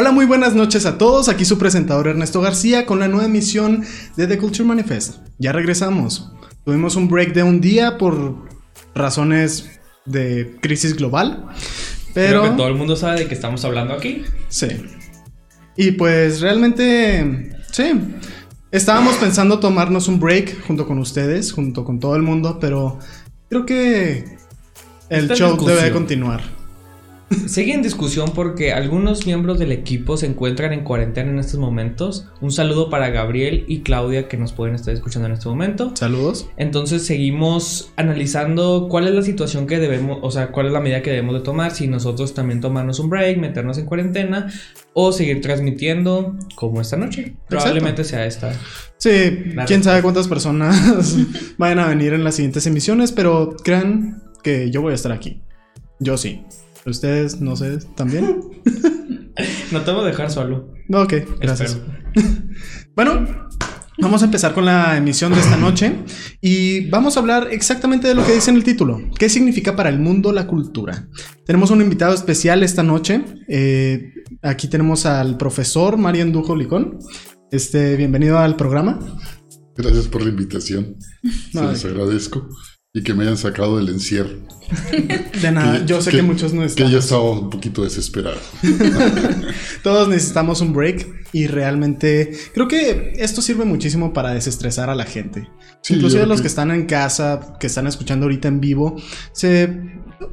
[0.00, 1.28] Hola, muy buenas noches a todos.
[1.28, 3.84] Aquí su presentador Ernesto García con la nueva emisión
[4.16, 5.16] de The Culture Manifest.
[5.38, 6.30] Ya regresamos.
[6.64, 8.48] Tuvimos un break de un día por
[8.94, 11.46] razones de crisis global.
[12.14, 14.22] Pero Creo que todo el mundo sabe de qué estamos hablando aquí.
[14.48, 14.68] Sí.
[15.76, 17.90] Y pues realmente, sí.
[18.70, 23.00] Estábamos pensando tomarnos un break junto con ustedes, junto con todo el mundo, pero
[23.48, 24.36] creo que
[25.08, 26.57] el show debe continuar.
[27.46, 32.26] Sigue en discusión porque algunos miembros del equipo se encuentran en cuarentena en estos momentos.
[32.40, 35.92] Un saludo para Gabriel y Claudia que nos pueden estar escuchando en este momento.
[35.94, 36.48] Saludos.
[36.56, 41.02] Entonces seguimos analizando cuál es la situación que debemos, o sea, cuál es la medida
[41.02, 44.50] que debemos de tomar, si nosotros también tomarnos un break, meternos en cuarentena
[44.94, 47.36] o seguir transmitiendo como esta noche.
[47.48, 48.52] Probablemente sea esta.
[48.96, 51.16] Sí, La quién sabe cuántas personas
[51.58, 55.42] vayan a venir en las siguientes emisiones, pero crean que yo voy a estar aquí.
[56.00, 56.42] Yo sí.
[56.90, 58.40] Ustedes, no sé, también.
[59.70, 60.72] No te voy a dejar solo.
[60.88, 61.78] No, ok, gracias.
[62.96, 63.24] Bueno,
[63.98, 66.02] vamos a empezar con la emisión de esta noche
[66.40, 69.00] y vamos a hablar exactamente de lo que dice en el título.
[69.16, 71.08] ¿Qué significa para el mundo la cultura?
[71.46, 73.24] Tenemos un invitado especial esta noche.
[73.46, 76.98] Eh, aquí tenemos al profesor Marian Dujo Licón.
[77.52, 78.98] Este, bienvenido al programa.
[79.76, 80.96] Gracias por la invitación.
[81.52, 82.48] Se los agradezco.
[82.94, 84.30] Y que me hayan sacado del encierro.
[85.42, 86.90] de nada, Que- yo sé que, muchos no Que están.
[86.90, 88.38] yo estaba un poquito desesperado.
[89.82, 95.04] Todos necesitamos un break y realmente creo que esto sirve muchísimo para desestresar a la
[95.04, 95.48] gente.
[95.82, 98.96] Sí, Inclusive los que están en casa, que están escuchando ahorita en vivo,
[99.32, 99.68] se...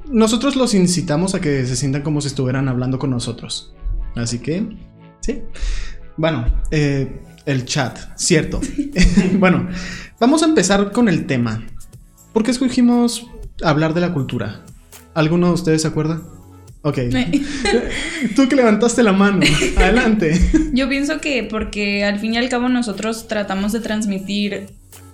[0.10, 3.76] nosotros los incitamos a que se sientan como si estuvieran hablando con nosotros.
[4.16, 4.66] Así que,
[5.20, 5.42] sí.
[6.16, 8.62] Bueno, eh, el chat, cierto.
[9.40, 9.68] bueno,
[10.22, 11.66] vamos a empezar con el tema.
[12.36, 13.28] ¿Por qué escogimos
[13.64, 14.60] hablar de la cultura?
[15.14, 16.22] ¿Alguno de ustedes se acuerda?
[16.82, 16.98] Ok.
[18.36, 19.40] Tú que levantaste la mano.
[19.78, 20.38] Adelante.
[20.74, 24.68] Yo pienso que porque al fin y al cabo nosotros tratamos de transmitir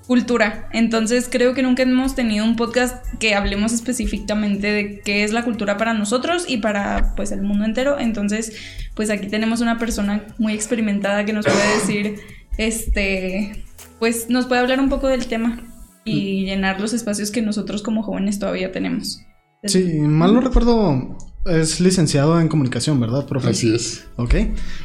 [0.08, 0.67] cultura.
[0.73, 5.43] Entonces creo que nunca hemos tenido un podcast que hablemos específicamente de qué es la
[5.43, 7.99] cultura para nosotros y para pues el mundo entero.
[7.99, 8.53] Entonces,
[8.95, 12.15] pues aquí tenemos una persona muy experimentada que nos puede decir,
[12.58, 13.64] este,
[13.99, 15.61] pues nos puede hablar un poco del tema
[16.04, 19.20] y llenar los espacios que nosotros como jóvenes todavía tenemos.
[19.64, 23.50] Sí, mal no recuerdo, es licenciado en comunicación, ¿verdad, profe?
[23.50, 24.08] Así es.
[24.16, 24.36] Ok,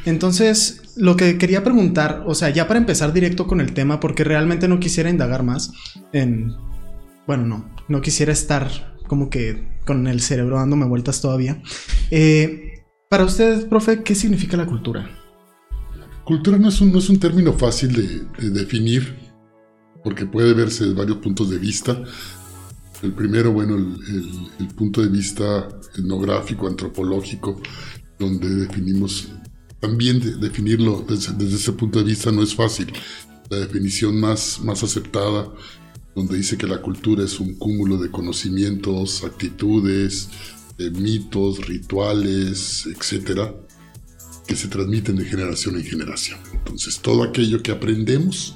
[0.05, 4.23] entonces lo que quería preguntar, o sea, ya para empezar directo con el tema, porque
[4.23, 5.71] realmente no quisiera indagar más
[6.13, 6.53] en...
[7.25, 11.61] Bueno, no, no quisiera estar como que con el cerebro dándome vueltas todavía.
[12.11, 15.09] Eh, para ustedes, profe, ¿qué significa la cultura?
[16.23, 19.15] Cultura no es un, no es un término fácil de, de definir,
[20.07, 22.01] porque puede verse desde varios puntos de vista.
[23.03, 27.61] El primero, bueno, el, el- el punto de vista etnográfico, antropológico,
[28.17, 29.27] donde definimos,
[29.81, 32.87] también de- definirlo desde, desde ese punto de vista no es fácil.
[33.49, 35.51] La definición más, más aceptada,
[36.15, 40.29] donde dice que la cultura es un cúmulo de conocimientos, actitudes,
[40.77, 43.53] de mitos, rituales, etcétera,
[44.47, 46.39] que se transmiten de generación en generación.
[46.53, 48.55] Entonces, todo aquello que aprendemos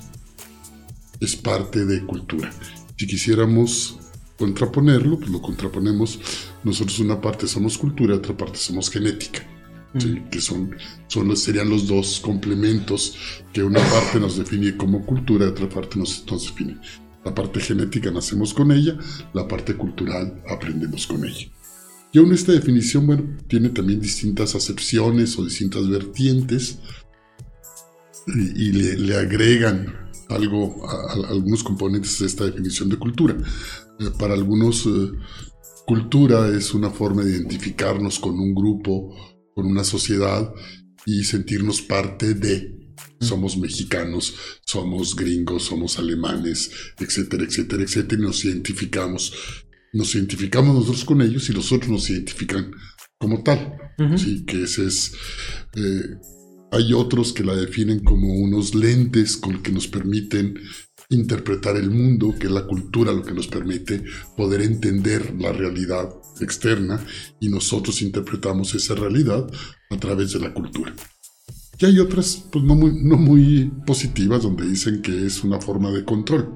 [1.21, 2.51] es parte de cultura.
[2.97, 3.97] Si quisiéramos
[4.37, 6.19] contraponerlo, pues lo contraponemos.
[6.63, 9.47] Nosotros una parte somos cultura, otra parte somos genética.
[9.97, 10.21] ¿sí?
[10.31, 10.75] Que son,
[11.07, 13.15] son serían los dos complementos
[13.53, 16.79] que una parte nos define como cultura, otra parte nos, nos define.
[17.23, 18.97] La parte genética nacemos con ella,
[19.33, 21.47] la parte cultural aprendemos con ella.
[22.11, 26.79] Y aún esta definición, bueno, tiene también distintas acepciones o distintas vertientes
[28.27, 33.37] y, y le, le agregan algo a, a algunos componentes de esta definición de cultura.
[33.99, 35.11] Eh, para algunos, eh,
[35.85, 39.15] cultura es una forma de identificarnos con un grupo,
[39.53, 40.53] con una sociedad
[41.05, 42.77] y sentirnos parte de.
[43.19, 49.33] Somos mexicanos, somos gringos, somos alemanes, etcétera, etcétera, etcétera, y nos identificamos
[49.93, 52.71] nos identificamos nosotros con ellos y los otros nos identifican
[53.17, 53.77] como tal.
[54.17, 55.13] Sí, que ese es...
[55.75, 56.17] eh,
[56.71, 60.57] hay otros que la definen como unos lentes con que nos permiten
[61.09, 64.03] interpretar el mundo, que es la cultura lo que nos permite
[64.37, 66.09] poder entender la realidad
[66.39, 67.05] externa
[67.39, 69.45] y nosotros interpretamos esa realidad
[69.89, 70.95] a través de la cultura.
[71.77, 75.91] Y hay otras pues, no, muy, no muy positivas donde dicen que es una forma
[75.91, 76.53] de control,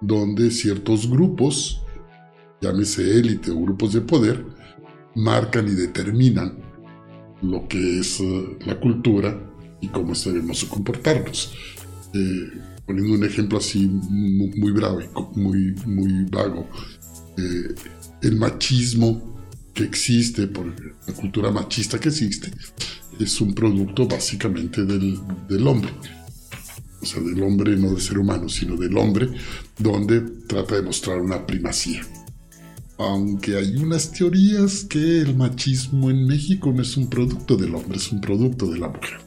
[0.00, 1.82] donde ciertos grupos
[2.60, 4.44] llámese élite o grupos de poder,
[5.14, 6.69] marcan y determinan
[7.42, 9.38] lo que es eh, la cultura
[9.80, 11.54] y cómo debemos comportarnos.
[12.14, 12.50] Eh,
[12.86, 16.68] poniendo un ejemplo así muy, muy bravo, y muy, muy vago,
[17.36, 17.74] eh,
[18.22, 19.40] el machismo
[19.72, 20.66] que existe, por
[21.06, 22.50] la cultura machista que existe,
[23.18, 25.90] es un producto básicamente del, del hombre.
[27.00, 29.28] O sea, del hombre, no del ser humano, sino del hombre,
[29.78, 32.02] donde trata de mostrar una primacía.
[33.00, 37.96] Aunque hay unas teorías que el machismo en México no es un producto del hombre,
[37.96, 39.18] es un producto de la mujer.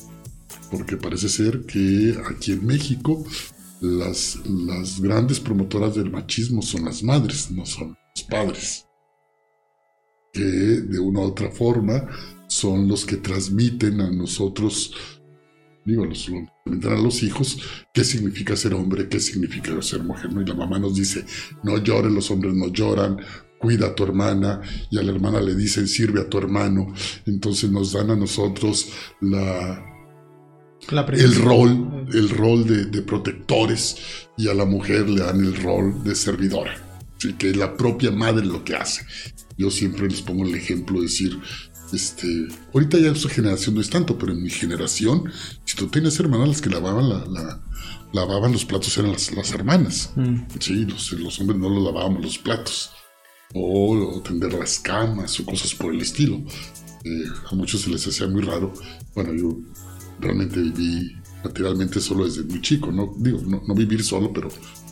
[0.69, 3.25] Porque parece ser que aquí en México
[3.81, 8.85] las, las grandes promotoras del machismo son las madres, no son los padres.
[10.31, 12.07] Que de una u otra forma
[12.45, 14.93] son los que transmiten a nosotros,
[15.83, 17.57] digo, los, a los hijos
[17.91, 20.31] qué significa ser hombre, qué significa ser mujer.
[20.31, 20.43] ¿no?
[20.43, 21.25] Y la mamá nos dice,
[21.63, 23.17] no lloren, los hombres no lloran,
[23.63, 24.61] cuida a tu hermana,
[24.91, 26.93] y a la hermana le dicen, sirve a tu hermano.
[27.25, 28.89] Entonces nos dan a nosotros
[29.21, 29.81] la,
[31.13, 33.95] el rol, el rol de, protectores
[34.37, 36.75] y a la mujer le dan el rol de servidora.
[37.17, 39.05] Así que es la propia madre lo que hace.
[39.57, 41.39] Yo siempre les pongo el ejemplo de decir,
[41.93, 45.31] este, ahorita ya su generación no es tanto, pero en mi generación,
[45.63, 47.61] si tú tienes hermanas las que lavaban la,
[48.11, 50.11] lavaban los platos eran las, hermanas.
[50.17, 50.39] Mm.
[50.59, 52.91] Sí, los, hombres no los lavábamos los platos.
[53.53, 56.41] O, tender las camas o cosas por el estilo.
[57.03, 58.73] Eh, a muchos se les hacía muy raro.
[59.13, 59.57] Bueno, yo
[60.19, 64.49] realmente viví materialmente solo desde muy chico, no digo, no, vivir solo, pero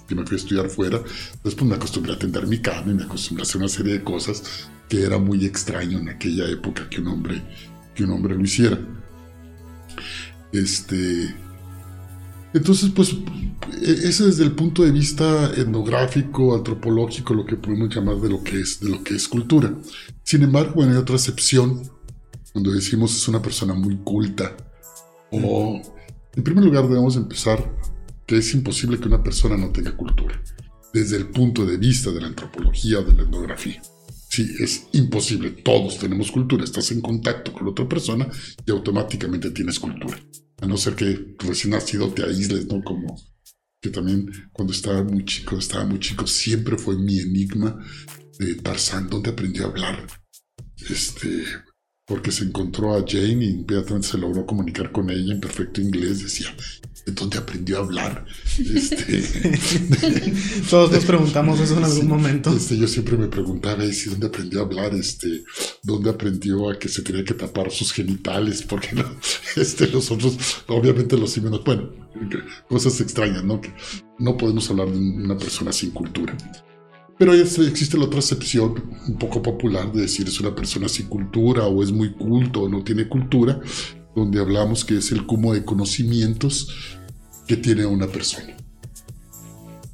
[0.08, 1.02] que me fui a estudiar fuera,
[1.44, 4.04] después me acostumbré a tender mi cama y me acostumbré a hacer una serie de
[4.04, 7.42] cosas que era muy extraño en aquella época que un hombre,
[7.96, 8.78] que un hombre lo hiciera.
[10.52, 11.34] Este,
[12.54, 13.16] entonces, pues,
[13.82, 18.44] e, ese desde el punto de vista etnográfico, antropológico, lo que podemos llamar de lo
[18.44, 19.74] que es, de lo que es cultura.
[20.24, 21.82] Sin embargo, bueno, hay otra excepción,
[22.54, 24.56] cuando decimos es una persona muy culta,
[25.32, 25.82] o,
[26.36, 27.72] en primer lugar, debemos empezar
[28.26, 30.42] que es imposible que una persona no tenga cultura,
[30.94, 33.82] desde el punto de vista de la antropología o de la etnografía.
[34.32, 35.50] Sí, es imposible.
[35.50, 36.64] Todos tenemos cultura.
[36.64, 38.30] Estás en contacto con otra persona
[38.66, 40.18] y automáticamente tienes cultura.
[40.62, 42.82] A no ser que recién nacido te aísles, ¿no?
[42.84, 43.20] Como
[43.82, 47.84] que también cuando estaba muy chico, estaba muy chico, siempre fue mi enigma
[48.38, 50.08] de Tarzán, ¿dónde aprendió a hablar?
[50.90, 51.46] Este,
[52.06, 56.24] porque se encontró a Jane y inmediatamente se logró comunicar con ella en perfecto inglés.
[56.24, 56.54] Decía,
[57.06, 58.26] ¿de dónde aprendió a hablar?
[58.58, 59.24] Este,
[60.70, 62.56] Todos nos preguntamos eso en algún momento.
[62.56, 64.94] Este, yo siempre me preguntaba, ¿y dónde aprendió a hablar?
[64.94, 65.44] Este,
[65.84, 68.62] ¿Dónde aprendió a que se tenía que tapar sus genitales?
[68.64, 69.06] Porque no,
[69.56, 70.38] este, los otros,
[70.68, 71.92] obviamente los símenos, bueno,
[72.68, 73.62] cosas extrañas, ¿no?
[73.62, 73.74] Que
[74.20, 76.36] no podemos hablar de una persona sin cultura.
[77.22, 81.68] Pero existe la otra excepción un poco popular de decir es una persona sin cultura
[81.68, 83.62] o es muy culto o no tiene cultura,
[84.16, 86.74] donde hablamos que es el cúmulo de conocimientos
[87.46, 88.58] que tiene una persona.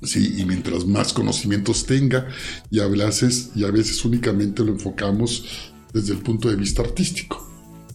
[0.01, 2.29] Sí, y mientras más conocimientos tenga,
[2.71, 7.45] y a, veces, y a veces únicamente lo enfocamos desde el punto de vista artístico.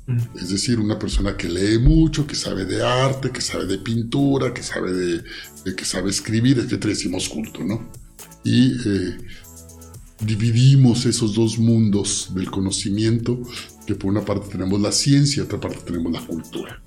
[0.09, 0.19] Mm.
[0.39, 4.53] Es decir, una persona que lee mucho, que sabe de arte, que sabe de pintura,
[4.53, 5.23] que sabe de,
[5.65, 8.02] de que sabe escribir, es que decimos culto, ¿no?
[8.45, 9.19] Y eh,
[10.21, 13.41] dividimos esos dos mundos del conocimiento,
[13.87, 16.83] que por una parte tenemos la ciencia y otra parte tenemos la cultura.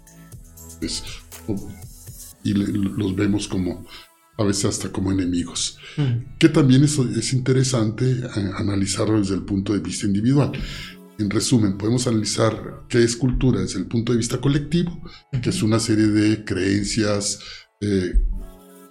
[2.43, 3.85] y los vemos como,
[4.37, 5.77] a veces hasta como enemigos.
[5.97, 6.37] Mm.
[6.37, 10.51] Que también es, es interesante eh, analizarlo desde el punto de vista individual.
[11.17, 15.01] En resumen, podemos analizar qué es cultura desde el punto de vista colectivo,
[15.41, 17.39] que es una serie de creencias,
[17.79, 18.19] eh,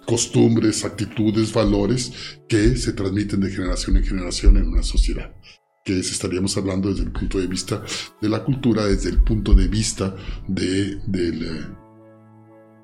[0.05, 2.11] costumbres, actitudes, valores
[2.47, 5.35] que se transmiten de generación en generación en una sociedad.
[5.83, 7.83] Que estaríamos hablando desde el punto de vista
[8.21, 10.15] de la cultura, desde el punto de vista
[10.47, 11.67] de, del eh,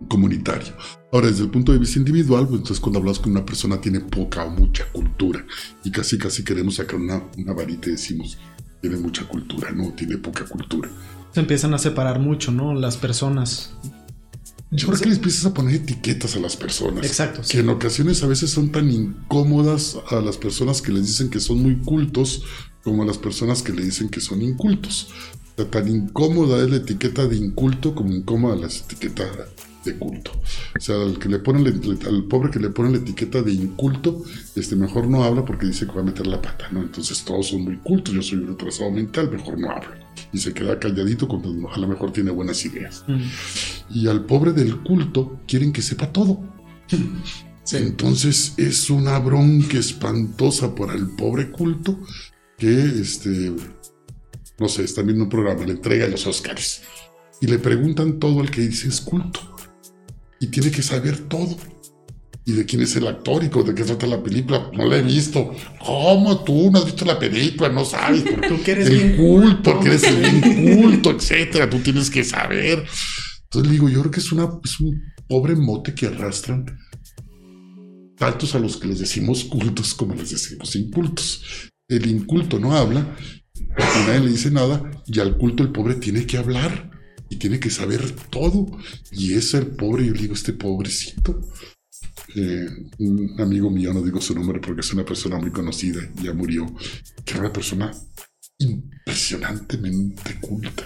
[0.08, 0.74] comunitario.
[1.12, 4.02] Ahora, desde el punto de vista individual, pues entonces cuando hablas con una persona tiene
[4.02, 5.46] poca o mucha cultura
[5.84, 8.38] y casi casi queremos sacar una, una varita y decimos,
[8.82, 10.90] tiene mucha cultura, no, tiene poca cultura.
[11.34, 12.74] Se empiezan a separar mucho, ¿no?
[12.74, 13.74] Las personas.
[14.74, 17.06] Yo creo que les empiezas a poner etiquetas a las personas.
[17.06, 17.42] Exacto.
[17.48, 21.42] Que en ocasiones a veces son tan incómodas a las personas que les dicen que
[21.42, 22.44] son muy cultos
[22.82, 25.10] como a las personas que le dicen que son incultos.
[25.54, 29.26] O sea, tan incómoda es la etiqueta de inculto como incómoda la etiqueta
[29.84, 30.32] de culto.
[30.78, 31.68] O sea, al, que le ponen,
[32.08, 34.24] al pobre que le ponen la etiqueta de inculto,
[34.56, 36.82] este, mejor no habla porque dice que va a meter la pata, ¿no?
[36.82, 40.01] Entonces todos son muy cultos, yo soy un retrasado mental, mejor no hablo
[40.34, 43.04] y se queda calladito cuando a lo mejor tiene buenas ideas.
[43.08, 43.22] Mm.
[43.90, 46.40] Y al pobre del culto quieren que sepa todo.
[47.72, 52.00] Entonces es una bronca espantosa para el pobre culto
[52.58, 53.54] que, este,
[54.60, 56.82] no sé, está viendo un programa, le entrega los Oscars
[57.40, 59.40] y le preguntan todo al que dice es culto
[60.40, 61.56] y tiene que saber todo.
[62.44, 64.72] ¿Y de quién es el actor y de qué trata la película?
[64.74, 65.54] No la he visto.
[65.80, 67.70] ¿Cómo tú no has visto la película?
[67.70, 68.24] No sabes.
[68.24, 71.70] Tú que eres el bien culto, porque eres el bien culto, etcétera.
[71.70, 72.84] Tú tienes que saber.
[73.44, 76.66] Entonces le digo, yo creo que es, una, es un pobre mote que arrastran
[78.18, 81.44] tantos a los que les decimos cultos como les decimos incultos.
[81.88, 83.16] El inculto no habla,
[83.54, 86.92] porque nadie le dice nada, y al culto el pobre tiene que hablar
[87.30, 88.68] y tiene que saber todo.
[89.12, 91.42] Y es el pobre, yo le digo, este pobrecito.
[92.36, 92.68] Eh,
[93.00, 96.66] un amigo mío, no digo su nombre porque es una persona muy conocida, ya murió,
[97.26, 97.92] que era una persona
[98.58, 100.84] impresionantemente culta.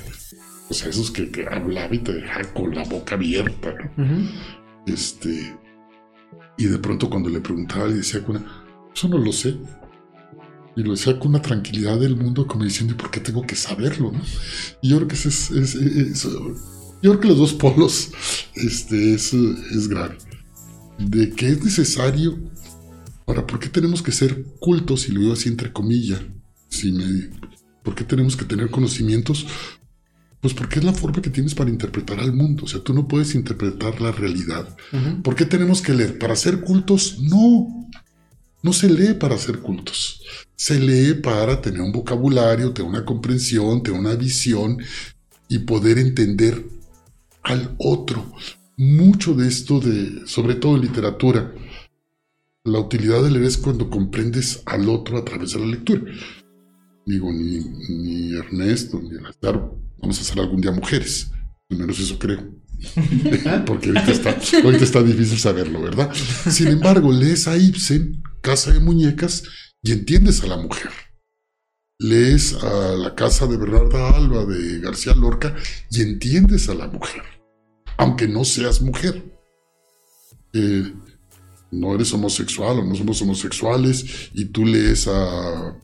[0.69, 3.75] O sea, esos que, que hablaba y te dejaba con la boca abierta.
[4.87, 5.55] Este.
[6.57, 8.43] Y de pronto cuando le preguntaba, le decía con
[8.93, 9.55] eso no lo sé.
[10.75, 13.55] Y lo decía con una tranquilidad del mundo, como diciendo, ¿y por qué tengo que
[13.55, 14.11] saberlo?
[14.81, 15.49] Y yo creo que es,
[17.01, 18.11] yo creo que los dos polos
[18.55, 20.17] este, es, es grave.
[20.97, 22.39] De que es necesario.
[23.27, 25.07] Ahora, ¿por qué tenemos que ser cultos?
[25.07, 26.21] Y lo digo así entre comillas.
[26.69, 27.29] Si me,
[27.85, 29.45] ¿Por qué tenemos que tener conocimientos?
[30.41, 32.65] Pues porque es la forma que tienes para interpretar al mundo.
[32.65, 34.75] O sea, tú no puedes interpretar la realidad.
[35.23, 36.17] ¿Por qué tenemos que leer?
[36.17, 37.19] ¿Para ser cultos?
[37.21, 37.87] No.
[38.63, 40.23] No se lee para ser cultos.
[40.55, 44.79] Se lee para tener un vocabulario, tener una comprensión, tener una visión
[45.47, 46.65] y poder entender
[47.43, 48.33] al otro.
[48.77, 51.53] Mucho de esto, de, sobre todo en literatura,
[52.63, 56.01] la utilidad de leer es cuando comprendes al otro a través de la lectura.
[57.05, 61.32] Digo, ni, ni Ernesto, ni Lázaro Vamos a hacer algún día mujeres.
[61.70, 62.39] Al menos eso creo.
[63.65, 66.13] Porque ahorita está, ahorita está difícil saberlo, ¿verdad?
[66.13, 69.44] Sin embargo, lees a Ibsen, Casa de Muñecas,
[69.82, 70.91] y entiendes a la mujer.
[71.98, 75.55] Lees a la casa de Bernarda Alba de García Lorca
[75.89, 77.24] y entiendes a la mujer,
[77.97, 79.23] aunque no seas mujer.
[80.53, 80.93] Eh,
[81.71, 85.75] no eres homosexual o no somos homosexuales y tú lees a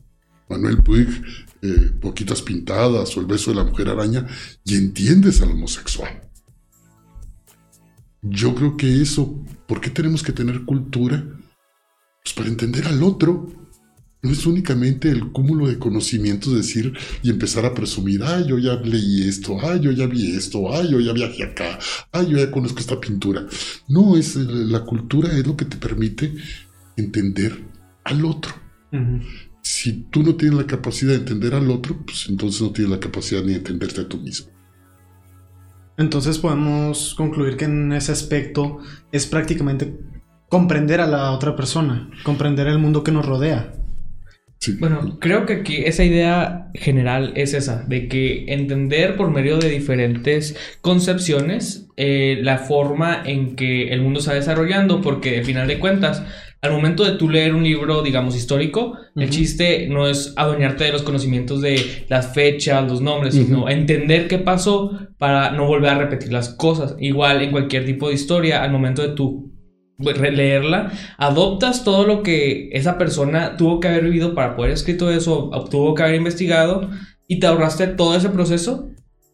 [0.50, 1.10] Manuel Puig
[1.62, 4.26] eh, Poquitas Pintadas o El beso de la mujer araña
[4.64, 6.22] y entiendes al homosexual.
[8.22, 11.26] Yo creo que eso, ¿por qué tenemos que tener cultura?
[12.24, 13.48] Pues para entender al otro.
[14.24, 18.76] No es únicamente el cúmulo de conocimientos, decir y empezar a presumir, ah, yo ya
[18.76, 21.80] leí esto, ah, yo ya vi esto, ah, yo ya viajé acá,
[22.12, 23.48] ah, yo ya conozco esta pintura.
[23.88, 26.34] No, es la cultura es lo que te permite
[26.98, 27.64] entender
[28.04, 28.54] al otro
[29.62, 33.00] si tú no tienes la capacidad de entender al otro, pues entonces no tienes la
[33.00, 34.52] capacidad ni de entenderte a tú mismo.
[35.98, 38.80] Entonces podemos concluir que en ese aspecto
[39.12, 40.00] es prácticamente
[40.50, 43.74] comprender a la otra persona, comprender el mundo que nos rodea.
[44.80, 49.70] Bueno, creo que aquí esa idea general es esa, de que entender por medio de
[49.70, 55.68] diferentes concepciones eh, la forma en que el mundo se está desarrollando, porque al final
[55.68, 56.24] de cuentas,
[56.62, 60.92] al momento de tú leer un libro, digamos, histórico, el chiste no es adueñarte de
[60.92, 65.98] los conocimientos de las fechas, los nombres, sino entender qué pasó para no volver a
[65.98, 66.96] repetir las cosas.
[67.00, 69.51] Igual en cualquier tipo de historia, al momento de tú
[70.00, 75.52] leerla, adoptas todo lo que esa persona tuvo que haber vivido para poder escrito eso,
[75.70, 76.90] tuvo que haber investigado
[77.28, 78.92] y te ahorraste todo ese proceso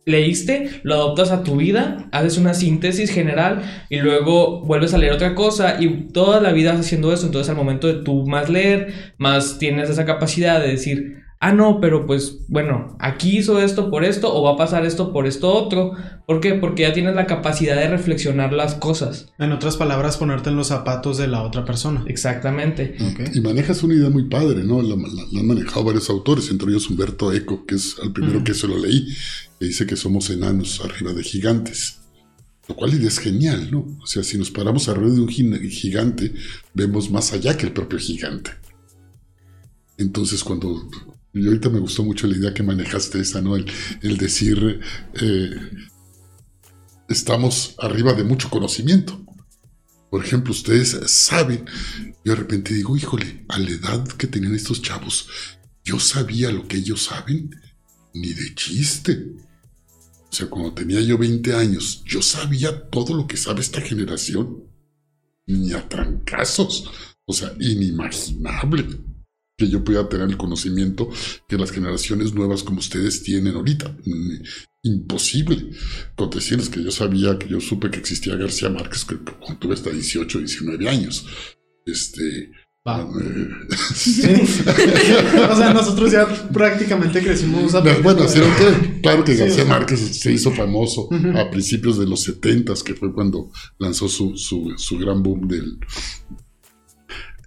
[0.07, 5.11] leíste, lo adoptas a tu vida, haces una síntesis general y luego vuelves a leer
[5.11, 7.25] otra cosa y toda la vida haciendo eso.
[7.25, 11.79] Entonces al momento de tú más leer, más tienes esa capacidad de decir, ah, no,
[11.79, 15.53] pero pues bueno, aquí hizo esto por esto o va a pasar esto por esto
[15.53, 15.93] otro.
[16.25, 16.55] ¿Por qué?
[16.55, 19.31] Porque ya tienes la capacidad de reflexionar las cosas.
[19.39, 22.03] En otras palabras, ponerte en los zapatos de la otra persona.
[22.07, 22.97] Exactamente.
[23.33, 24.81] Y manejas una idea muy padre, ¿no?
[24.81, 28.67] La, han manejado varios autores, entre ellos Humberto Eco, que es el primero que se
[28.67, 29.07] lo leí
[29.59, 31.99] que dice que somos enanos arriba de gigantes.
[32.67, 33.97] Lo cual es genial, ¿no?
[34.01, 36.33] O sea, si nos paramos arriba de un gigante,
[36.73, 38.51] vemos más allá que el propio gigante.
[39.97, 40.89] Entonces, cuando.
[41.37, 43.55] Y ahorita me gustó mucho la idea que manejaste esa, ¿no?
[43.55, 44.81] El, decir.
[45.21, 45.49] Eh,
[47.07, 49.23] estamos arriba de mucho conocimiento.
[50.09, 51.65] Por ejemplo, ustedes saben.
[52.25, 55.29] Yo de repente digo, híjole, a la edad que tenían estos chavos,
[55.83, 57.51] yo sabía lo que ellos saben,
[58.13, 59.35] ni de chiste.
[60.29, 64.63] O sea, cuando tenía yo 20 años, yo sabía todo lo que sabe esta generación.
[65.45, 66.89] Ni a trancazos.
[67.25, 69.06] O sea, inimaginable
[69.57, 71.09] que yo pueda tener el conocimiento
[71.49, 73.97] que las generaciones nuevas como ustedes tienen ahorita.
[74.83, 75.71] Imposible.
[76.15, 79.17] Con decirles que yo sabía, que yo supe que existía García Márquez, que
[79.59, 81.25] tuve hasta 18, 19 años.
[81.85, 82.51] Este,
[82.87, 83.05] Va.
[83.19, 84.23] Eh, Sí.
[85.51, 89.65] o sea, nosotros ya prácticamente crecimos a Bueno, hicieron que, claro que García.
[89.65, 94.73] Márquez se hizo famoso a principios de los 70 que fue cuando lanzó su, su,
[94.77, 95.79] su gran boom del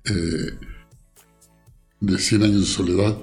[0.04, 0.58] eh,
[2.00, 3.18] de 100 años de soledad.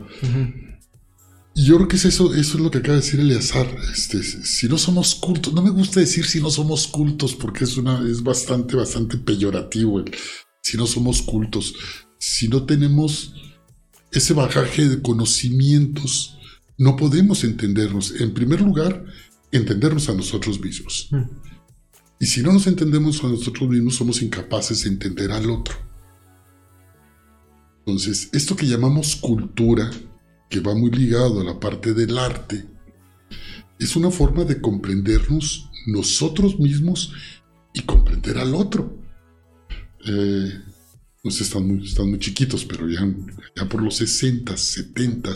[1.55, 3.67] Y yo creo que es eso, eso es lo que acaba de decir Eleazar.
[3.91, 7.77] Este, si no somos cultos, no me gusta decir si no somos cultos, porque es
[7.77, 10.11] una, es bastante, bastante peyorativo el
[10.61, 11.73] si no somos cultos.
[12.19, 13.33] Si no tenemos
[14.11, 16.37] ese bagaje de conocimientos,
[16.77, 18.13] no podemos entendernos.
[18.19, 19.05] En primer lugar,
[19.51, 21.09] entendernos a nosotros mismos.
[22.19, 25.86] Y si no nos entendemos a nosotros mismos, somos incapaces de entender al otro.
[27.87, 29.89] Entonces, esto que llamamos cultura,
[30.49, 32.65] que va muy ligado a la parte del arte,
[33.79, 37.13] es una forma de comprendernos nosotros mismos
[37.73, 38.93] y comprender al otro.
[40.05, 40.51] Eh,
[41.23, 43.07] no sé, están muy, están muy chiquitos, pero ya,
[43.55, 45.29] ya por los 60, 70,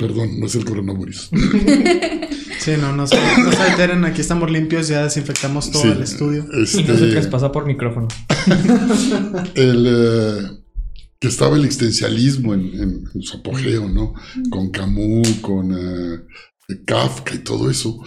[0.00, 1.30] perdón, no es el coronavirus.
[2.64, 6.02] Sí, no, no se, no se alteren, aquí estamos limpios, ya desinfectamos todo Sí, el
[6.02, 6.46] estudio.
[6.62, 8.08] este, Y no se traspasa por micrófono.
[9.54, 10.50] el, eh,
[11.20, 14.14] que estaba el existencialismo en, en- en su apogeo, ¿no?
[14.50, 16.20] Con Camus, con eh,
[16.86, 18.02] Kafka y todo eso.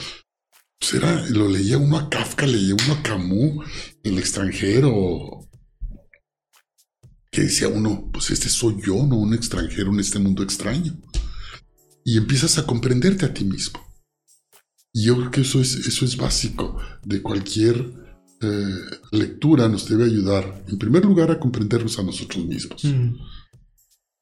[0.79, 3.65] Pues era, lo leía uno a Kafka, leía uno a Camus,
[4.03, 5.47] el extranjero.
[7.31, 10.97] Que decía uno, pues este soy yo, no un extranjero en este mundo extraño.
[12.03, 13.85] Y empiezas a comprenderte a ti mismo.
[14.97, 16.75] Y yo creo que eso es, eso es básico
[17.05, 17.75] de cualquier
[18.41, 18.75] eh,
[19.11, 22.83] lectura nos debe ayudar, en primer lugar, a comprendernos a nosotros mismos.
[22.83, 23.13] Mm.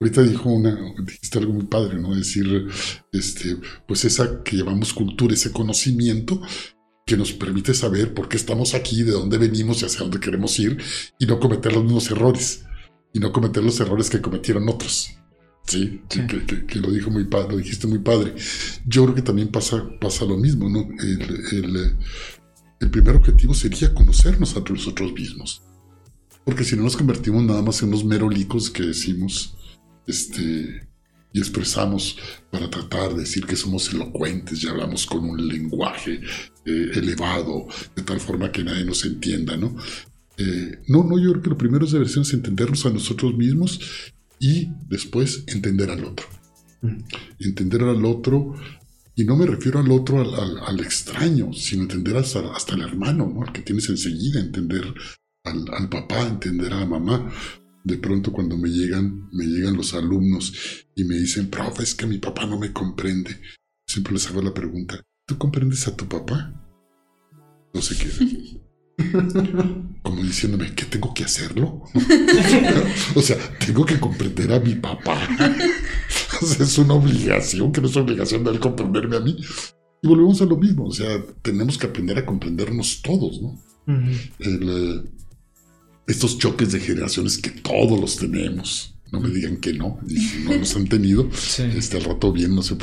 [0.02, 2.14] Ahorita dijo una, dijiste algo muy padre, ¿no?
[2.14, 2.68] Decir,
[3.14, 3.56] este,
[3.88, 6.42] pues esa que llamamos cultura, ese conocimiento
[7.06, 10.60] que nos permite saber por qué estamos aquí, de dónde venimos y hacia dónde queremos
[10.60, 10.78] ir,
[11.18, 12.66] y no cometer los mismos errores,
[13.14, 15.12] y no cometer los errores que cometieron otros.
[15.68, 16.22] Sí, Sí.
[16.28, 18.36] Que, que- que lo dijo muy padre, lo dijiste muy padre.
[18.86, 20.88] Yo creo que también pasa, pasa lo mismo, ¿no?
[21.02, 21.96] El, el,
[22.80, 25.62] el primer objetivo sería conocernos a nosotros mismos.
[26.44, 29.56] Porque si no nos convertimos nada más en unos merolicos que decimos
[30.06, 30.88] este,
[31.34, 32.18] y expresamos
[32.52, 36.22] para tratar de decir que somos elocuentes y hablamos con un lenguaje
[36.66, 39.76] eh, elevado, de tal forma que nadie nos entienda, ¿no?
[40.38, 43.36] Eh, no, no, yo creo que lo primero es deber ser es entendernos a nosotros
[43.36, 43.80] mismos
[44.50, 46.28] y después entender al otro.
[46.82, 46.98] Mm.
[47.40, 48.54] Entender al otro,
[49.16, 52.82] y no me refiero al otro, al, al- al extraño, sino entender hasta, hasta el
[52.82, 53.42] hermano, ¿no?
[53.44, 54.84] Al que tienes enseguida, entender
[55.46, 57.32] al, al papá, entender a la mamá.
[57.84, 60.54] De pronto cuando me llegan, me llegan los alumnos
[60.96, 63.40] y me dicen, profe, es que mi papá no me comprende.
[63.88, 66.52] Siempre les hago la pregunta, ¿tú comprendes a tu papá?
[67.74, 68.62] No sé qué.
[70.02, 71.84] Como diciéndome, ¿qué tengo que hacerlo?
[73.16, 75.28] o sea, tengo que comprender a mi papá.
[76.42, 79.38] Es una obligación, que no es obligación de él comprenderme a mí.
[80.02, 83.58] Y volvemos a lo mismo, o sea, tenemos que aprender a comprendernos todos, ¿no?
[84.40, 85.04] El, eh,
[86.08, 88.96] estos choques de generaciones que todos los tenemos.
[89.12, 91.30] No me digan que no, y si no los han tenido.
[91.34, 91.64] Sí.
[91.76, 92.76] Este al rato bien, no sé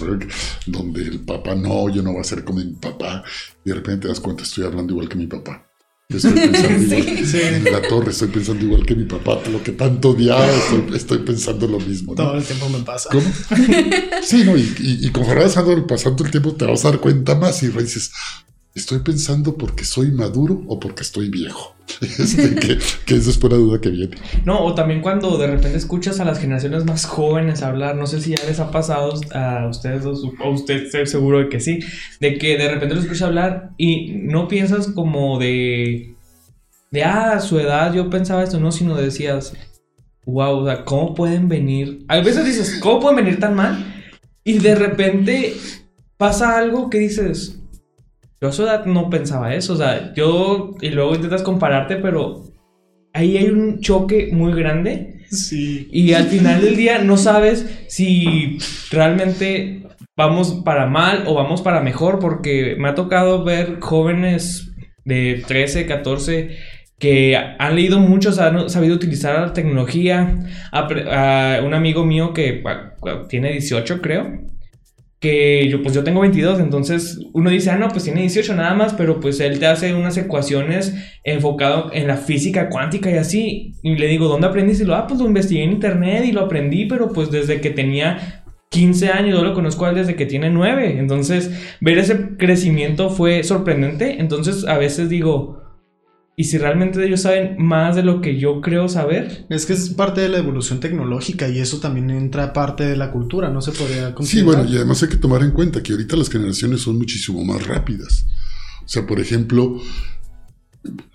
[0.66, 3.22] donde el papá, no, yo no voy a ser como mi papá.
[3.64, 5.71] Y de repente te das cuenta, estoy hablando igual que mi papá.
[6.16, 7.02] Estoy pensando Sí.
[7.02, 7.40] igual Sí.
[7.42, 11.18] en la torre, estoy pensando igual que mi papá, lo que tanto odiaba, estoy, estoy
[11.18, 12.12] pensando lo mismo.
[12.12, 12.16] ¿no?
[12.16, 13.08] Todo el tiempo me pasa.
[13.10, 13.24] ¿Cómo?
[14.22, 17.00] Sí, no, y, y, y conforme vas pasando, pasando el tiempo te vas a dar
[17.00, 18.10] cuenta más y dices,
[18.74, 21.74] ¿estoy pensando porque soy maduro o porque estoy viejo?
[22.00, 24.16] Este, que, que esa es una duda que viene.
[24.44, 28.20] No, o también cuando de repente escuchas a las generaciones más jóvenes hablar, no sé
[28.20, 31.80] si ya les ha pasado a ustedes dos, o usted estoy seguro de que sí,
[32.18, 36.14] de que de repente los escuchas hablar y no piensas como de,
[36.90, 39.52] de, ah, su edad yo pensaba esto, no, sino decías,
[40.24, 42.04] wow, o sea, ¿cómo pueden venir?
[42.08, 44.04] A veces dices, ¿cómo pueden venir tan mal?
[44.44, 45.54] Y de repente
[46.16, 47.61] pasa algo que dices,
[48.42, 52.42] yo a su edad no pensaba eso, o sea, yo, y luego intentas compararte, pero
[53.14, 55.88] ahí hay un choque muy grande Sí.
[55.90, 58.58] y al final del día no sabes si
[58.90, 59.84] realmente
[60.16, 64.70] vamos para mal o vamos para mejor, porque me ha tocado ver jóvenes
[65.04, 66.56] de 13, 14
[66.98, 70.38] que han leído mucho, han sabido utilizar la tecnología.
[70.70, 72.92] Apre- a un amigo mío que ah,
[73.28, 74.38] tiene 18, creo,
[75.22, 78.74] que yo pues yo tengo 22, entonces uno dice, ah, no, pues tiene 18 nada
[78.74, 83.74] más, pero pues él te hace unas ecuaciones enfocado en la física cuántica y así,
[83.84, 84.82] y le digo, ¿dónde aprendiste?
[84.82, 87.70] Y lo, ah, pues lo investigué en internet y lo aprendí, pero pues desde que
[87.70, 93.44] tenía 15 años, yo lo conozco desde que tiene 9, entonces ver ese crecimiento fue
[93.44, 95.61] sorprendente, entonces a veces digo,
[96.42, 99.46] y si realmente ellos saben más de lo que yo creo saber.
[99.48, 103.12] Es que es parte de la evolución tecnológica y eso también entra parte de la
[103.12, 106.16] cultura, no se podría Sí, bueno, y además hay que tomar en cuenta que ahorita
[106.16, 108.26] las generaciones son muchísimo más rápidas.
[108.84, 109.80] O sea, por ejemplo,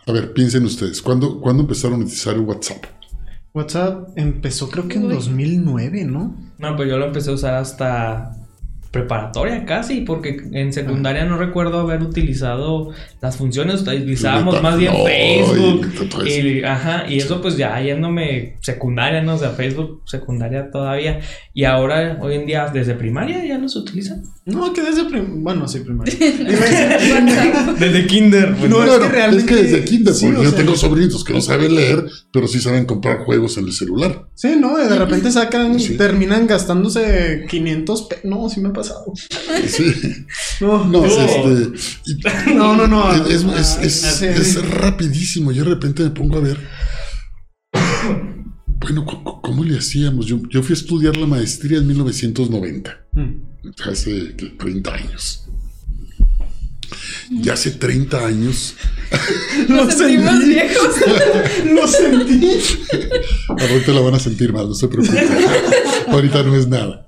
[0.05, 2.85] a ver, piensen ustedes, ¿cuándo, ¿cuándo empezaron a utilizar WhatsApp?
[3.53, 6.37] WhatsApp empezó creo que en 2009, ¿no?
[6.57, 8.46] No, pues yo lo empecé a usar hasta
[8.91, 15.88] preparatoria casi, porque en secundaria no recuerdo haber utilizado las funciones, utilizábamos más bien Facebook.
[16.26, 19.36] Y, ajá, y eso pues ya yéndome secundaria, ¿no?
[19.36, 21.19] O sea, Facebook secundaria todavía.
[21.54, 24.23] Y ahora, hoy en día, desde primaria ya los utilizan.
[24.45, 25.36] No, que desde primaria.
[25.36, 26.13] Bueno, sí, primaria.
[27.80, 28.56] desde kinder.
[28.56, 28.69] Pues.
[28.69, 29.54] no, es, que realmente...
[29.54, 32.86] es que desde kinder, porque yo tengo sobrinos que no saben leer, pero sí saben
[32.86, 34.28] comprar juegos en el celular.
[34.36, 34.78] Sí, ¿no?
[34.78, 38.26] De repente sacan, terminan gastándose 500 pesos.
[38.26, 39.13] No, sí me pasado.
[39.67, 39.93] Sí.
[40.59, 43.13] No, no, este, no, no, no.
[43.27, 45.51] Es, es, es, es, rapidísimo.
[45.51, 46.57] Yo de repente me pongo a ver.
[48.79, 50.25] Bueno, ¿cómo le hacíamos?
[50.25, 53.07] Yo, yo fui a estudiar la maestría en 1990.
[53.13, 53.47] Mm.
[53.87, 55.47] Hace 30 años.
[57.29, 58.75] Y hace 30 años.
[59.67, 60.95] Nos sentimos viejos.
[61.65, 62.59] Lo sentí.
[63.49, 65.27] Ahorita la van a sentir mal, no se preocupen.
[66.07, 67.05] Ahorita no es nada.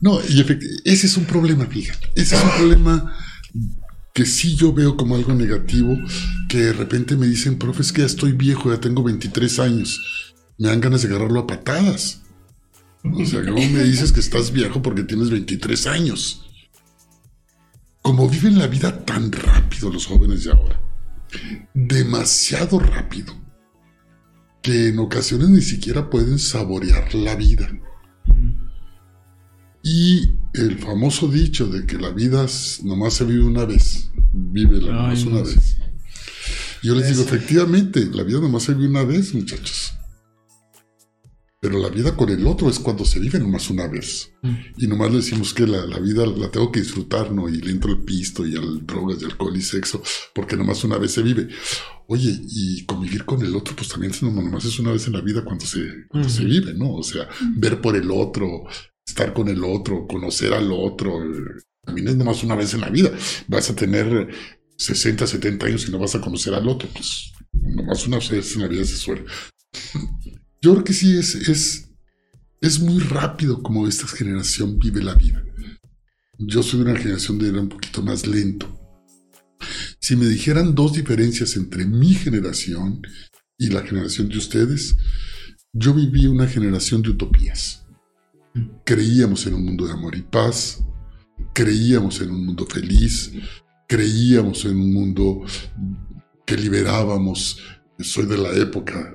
[0.00, 0.40] No, y
[0.84, 2.08] ese es un problema, fíjate.
[2.14, 3.16] Ese es un problema
[4.14, 5.96] que sí yo veo como algo negativo,
[6.48, 10.34] que de repente me dicen, profe, es que ya estoy viejo, ya tengo 23 años.
[10.58, 12.22] Me dan ganas de agarrarlo a patadas.
[13.04, 16.44] O sea, ¿cómo me dices que estás viejo porque tienes 23 años?
[18.02, 20.80] Como viven la vida tan rápido los jóvenes de ahora,
[21.74, 23.34] demasiado rápido,
[24.62, 27.68] que en ocasiones ni siquiera pueden saborear la vida.
[29.90, 32.44] Y el famoso dicho de que la vida
[32.82, 35.78] nomás se vive una vez, vive la nomás una vez.
[36.82, 39.94] Yo les digo, efectivamente, la vida nomás se vive una vez, muchachos.
[41.62, 44.30] Pero la vida con el otro es cuando se vive nomás una vez.
[44.42, 44.54] Mm.
[44.76, 47.48] Y nomás le decimos que la, vida la tengo que disfrutar, ¿no?
[47.48, 50.02] Y le entro el pisto y al drogas y alcohol y sexo,
[50.34, 51.48] porque nomás una vez se vive.
[52.08, 55.42] Oye, y convivir con el otro, pues también nomás es una vez en la vida
[55.46, 56.92] cuando se, cuando se vive, ¿no?
[56.92, 58.64] O sea, ver por el otro,
[59.08, 61.18] estar con el otro, conocer al otro,
[61.82, 63.10] también es nomás una vez en la vida.
[63.48, 64.28] Vas a tener
[64.76, 68.62] 60, 70 años y no vas a conocer al otro, pues nomás una vez en
[68.62, 69.24] la vida se suele.
[70.60, 71.90] Yo creo que sí es, es,
[72.60, 75.42] es muy rápido como esta generación vive la vida.
[76.38, 78.72] Yo soy una generación de era un poquito más lento.
[80.00, 83.02] Si me dijeran dos diferencias entre mi generación
[83.56, 84.96] y la generación de ustedes,
[85.72, 87.87] yo viví una generación de utopías.
[88.84, 90.84] Creíamos en un mundo de amor y paz,
[91.54, 93.32] creíamos en un mundo feliz,
[93.86, 95.42] creíamos en un mundo
[96.46, 97.58] que liberábamos.
[97.98, 99.14] Soy de la época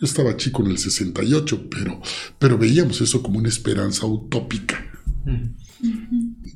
[0.00, 2.00] yo estaba chico en el 68, pero,
[2.38, 4.84] pero veíamos eso como una esperanza utópica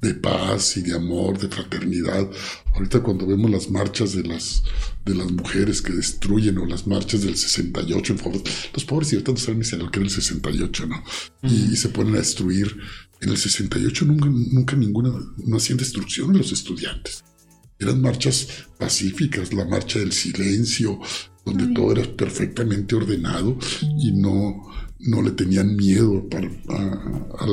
[0.00, 2.28] de paz y de amor, de fraternidad.
[2.74, 4.62] Ahorita cuando vemos las marchas de las,
[5.04, 9.16] de las mujeres que destruyen o las marchas del 68 en favor, los pobres y
[9.16, 11.02] ahorita no saben ni lo que era el 68, ¿no?
[11.42, 12.76] y, se ponen a destruir.
[13.20, 17.24] En el 68 nunca, nunca ninguna, no hacían destrucción los estudiantes.
[17.80, 21.00] Eran marchas pacíficas, la marcha del silencio,
[21.44, 23.56] donde todo era perfectamente ordenado
[23.98, 24.68] y no,
[25.00, 26.26] no le tenían miedo
[26.70, 27.46] a,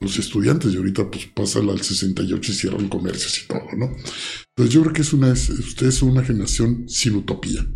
[0.00, 0.72] los estudiantes.
[0.72, 3.86] Y ahorita pues pasa al 68 y cierran comercios y todo, ¿no?
[4.48, 7.66] Entonces yo creo que es una, ustedes son una generación sin utopía,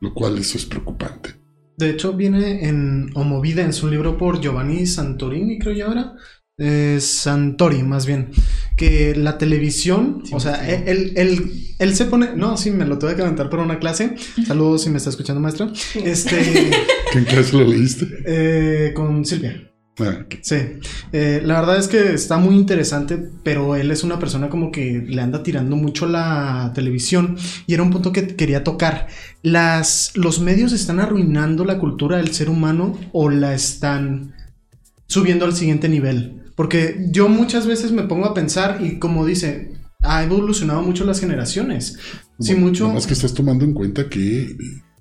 [0.00, 1.34] lo cual eso es preocupante.
[1.76, 6.14] De hecho, viene en O Movida, en su libro por Giovanni Santorini, creo yo ahora,
[6.58, 8.30] eh, Santori, más bien.
[8.76, 11.12] Que la televisión, o sea, él,
[11.78, 12.36] él, se pone.
[12.36, 14.14] No, sí, me lo tuve que aventar para una clase.
[14.46, 15.72] Saludos si me está escuchando, maestro.
[15.94, 16.70] Este.
[17.12, 18.06] ¿Qué clase lo leíste?
[18.26, 19.71] Eh, con Silvia.
[20.40, 20.56] Sí,
[21.12, 25.04] eh, la verdad es que está muy interesante, pero él es una persona como que
[25.06, 29.08] le anda tirando mucho la televisión y era un punto que quería tocar.
[29.42, 34.34] Las, ¿Los medios están arruinando la cultura del ser humano o la están
[35.08, 36.42] subiendo al siguiente nivel?
[36.56, 41.20] Porque yo muchas veces me pongo a pensar y como dice, ha evolucionado mucho las
[41.20, 41.98] generaciones.
[42.40, 42.86] sí, mucho.
[42.86, 44.56] Además que estás tomando en cuenta que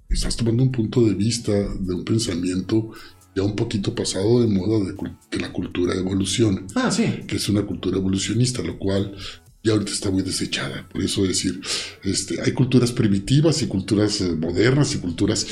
[0.10, 2.92] estás tomando un punto de vista de un pensamiento
[3.36, 4.96] ya un poquito pasado de moda de
[5.30, 6.64] que la cultura evoluciona.
[6.76, 7.06] Ah, sí.
[7.28, 9.16] Que es una cultura evolucionista, lo cual
[9.64, 10.88] ya ahorita está muy desechada.
[10.90, 11.62] Por eso decir,
[12.04, 15.48] este, hay culturas primitivas y culturas eh, modernas y culturas...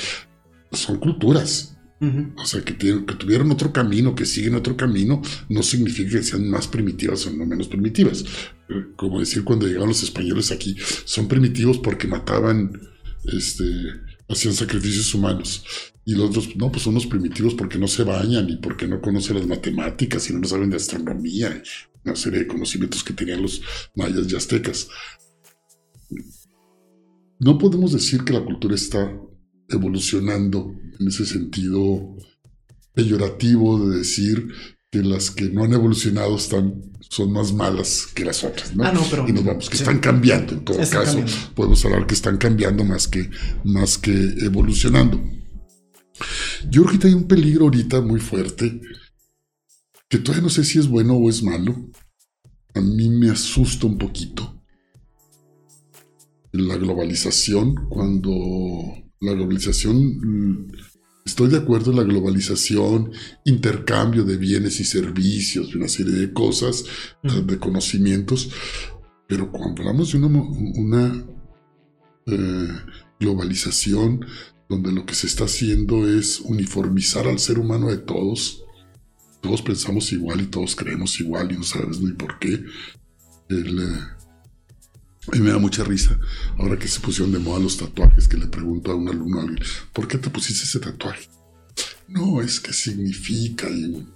[0.72, 1.76] Son culturas.
[2.38, 6.50] O sea, que, que, tuvieron otro camino, que siguen otro camino, no significa que sean
[6.50, 8.24] más primitivas o no menos primitivas.
[8.96, 12.72] Como decir, cuando llegaron los españoles aquí, son primitivos porque mataban
[13.26, 13.66] este,
[14.30, 15.64] hacían sacrificios humanos.
[16.10, 19.00] Y los otros, no, pues son los primitivos porque no se bañan y porque no
[19.00, 21.62] conocen las matemáticas y no saben de astronomía,
[22.04, 23.62] una serie de conocimientos que tenían los
[23.96, 24.88] mayas y aztecas.
[27.40, 29.16] No podemos decir que la cultura está
[29.70, 32.18] evolucionando en ese sentido
[32.96, 34.48] peyorativo de decir
[34.90, 38.84] que las que no han evolucionado están, son más malas que las otras, ¿no?
[38.84, 39.84] Ah, no, pero- y nos vamos, que sí.
[39.84, 40.92] están cambiando en todo caso.
[41.04, 41.32] cambiando.
[41.54, 43.30] Podemos hablar que están cambiando más que,
[43.64, 45.22] más que evolucionando.
[46.70, 48.82] Yo creo que hay un peligro ahorita muy fuerte,
[50.08, 51.90] que todavía no sé si es bueno o es malo.
[52.74, 54.62] A mí me asusta un poquito.
[56.52, 58.30] La globalización, cuando
[59.22, 60.72] la globalización, mm,
[61.26, 63.12] estoy de acuerdo en la globalización,
[63.46, 66.86] intercambio de bienes y servicios, de una serie de cosas,
[67.24, 67.42] Ujú.
[67.42, 68.50] de conocimientos,
[69.28, 71.26] pero cuando hablamos de una, una
[72.26, 72.68] eh,
[73.20, 74.26] globalización
[74.70, 78.64] donde lo que se está haciendo es uniformizar al ser humano de todos,
[79.42, 82.64] todos pensamos igual y todos creemos igual y no sabes ni por qué.
[83.50, 84.00] El, eh,
[85.28, 86.20] a mí me da mucha risa
[86.58, 89.44] ahora que se pusieron de moda los tatuajes que le pregunto a un alumno a
[89.44, 91.28] alguien, ¿por qué te pusiste ese tatuaje?
[92.08, 94.08] No, es que significa y, y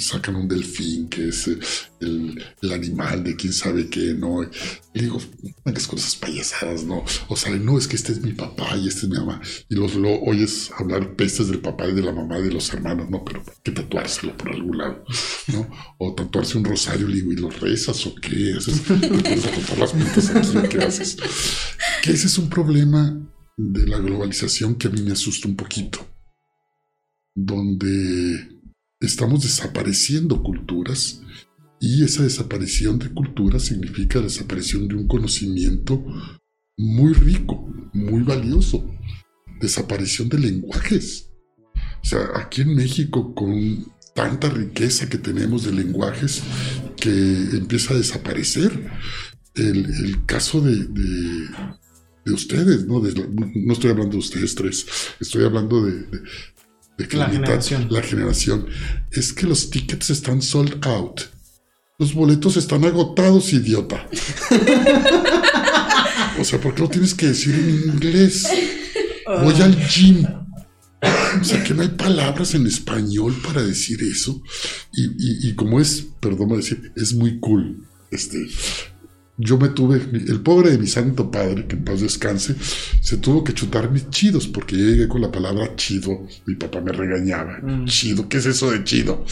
[0.00, 1.58] sacan un delfín que es eh,
[2.00, 4.42] el, el animal de quién sabe qué, ¿no?
[4.94, 5.20] Y digo,
[5.62, 7.04] con esas payasadas, ¿no?
[7.28, 9.40] O sea, no, es que este es mi papá y este es mi mamá.
[9.68, 12.72] Y los lo oyes hablar pestes del papá y de la mamá y de los
[12.72, 13.24] hermanos, ¿no?
[13.24, 15.04] Pero hay que tatuárselo por algún lado,
[15.48, 15.70] ¿no?
[15.98, 18.54] O tatuarse un rosario, le digo, ¿y los rezas o qué?
[18.56, 21.16] ¿Haces, ¿Te pones a contar las puntas aquí qué haces?
[22.02, 23.18] Que ese es un problema
[23.56, 26.06] de la globalización que a mí me asusta un poquito.
[27.34, 28.61] Donde
[29.02, 31.22] estamos desapareciendo culturas
[31.80, 36.04] y esa desaparición de culturas significa desaparición de un conocimiento
[36.78, 38.88] muy rico, muy valioso.
[39.60, 41.30] Desaparición de lenguajes.
[41.74, 43.84] O sea, aquí en México, con
[44.14, 46.42] tanta riqueza que tenemos de lenguajes,
[46.96, 48.90] que empieza a desaparecer.
[49.54, 51.48] El, caso de, de,
[52.24, 53.02] de ustedes, ¿no?
[53.02, 54.86] No estoy hablando de ustedes tres,
[55.20, 56.06] estoy hablando de,
[57.02, 57.86] de- de que La mitad- generación.
[57.90, 58.66] la generación.
[59.10, 61.22] Es que los tickets están sold out.
[61.98, 64.08] Los boletos están agotados, idiota.
[66.38, 68.46] o sea, ¿por qué lo tienes que decir en inglés?
[69.42, 70.26] Voy al gym.
[71.40, 74.42] O sea, que no hay palabras en español para decir eso.
[74.92, 77.86] Y, y- y como es, perdón decir, es muy cool.
[78.10, 78.46] Este,
[79.44, 82.54] yo me tuve, el pobre de mi santo padre, que en paz descanse,
[83.00, 86.26] se tuvo que chutar mis chidos, porque yo llegué con la palabra chido.
[86.46, 87.58] Mi papá me regañaba.
[87.62, 87.86] Mm.
[87.86, 89.24] Chido, ¿qué es eso de chido?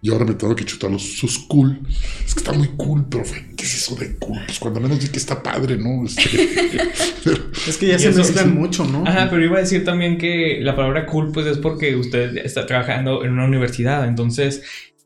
[0.00, 1.80] Y ahora me tengo que chutar los sus cool.
[2.24, 3.46] Es que está muy cool, profe.
[3.56, 4.38] ¿Qué es eso de cool?
[4.46, 6.06] Pues cuando menos di que está padre, ¿no?
[6.06, 6.22] Este,
[7.24, 9.02] pero- Es que ya se mezclan mucho, ¿no?
[9.04, 12.64] Ajá, pero iba a decir también que la palabra cool, pues es porque usted está
[12.64, 14.06] trabajando en una universidad.
[14.06, 14.62] Entonces,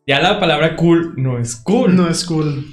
[0.07, 1.97] ya la palabra cool no es cool.
[1.97, 2.67] No es cool.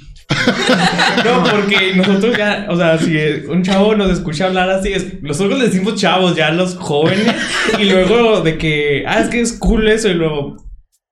[1.24, 3.16] No, porque nosotros ya, o sea, si
[3.48, 7.34] un chavo nos escucha hablar así, es, nosotros le decimos chavos, ya los jóvenes,
[7.78, 10.56] y luego de que, ah, es que es cool eso, y luego,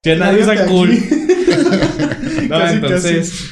[0.02, 0.90] ya nadie Cállate cool.
[2.48, 3.50] No, Casi, entonces,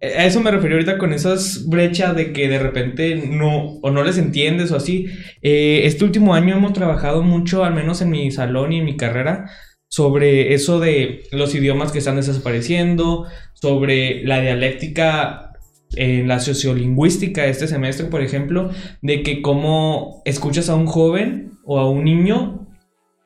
[0.00, 3.90] eh, a eso me refiero ahorita con esas brechas de que de repente no, o
[3.90, 5.06] no les entiendes o así.
[5.42, 8.96] Eh, este último año hemos trabajado mucho, al menos en mi salón y en mi
[8.96, 9.48] carrera,
[9.92, 15.52] sobre eso de los idiomas que están desapareciendo, sobre la dialéctica
[15.96, 18.70] en la sociolingüística este semestre, por ejemplo,
[19.02, 22.66] de que cómo escuchas a un joven o a un niño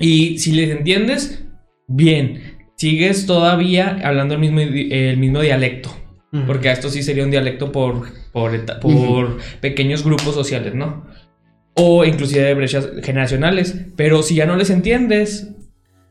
[0.01, 1.47] y si les entiendes,
[1.87, 5.91] bien, sigues todavía hablando el mismo, el mismo dialecto.
[6.33, 6.47] Ujú.
[6.49, 11.07] Porque esto sí sería un dialecto por, por, por pequeños grupos sociales, ¿no?
[11.75, 13.87] O inclusive de brechas generacionales.
[13.95, 15.53] Pero si ya no les entiendes,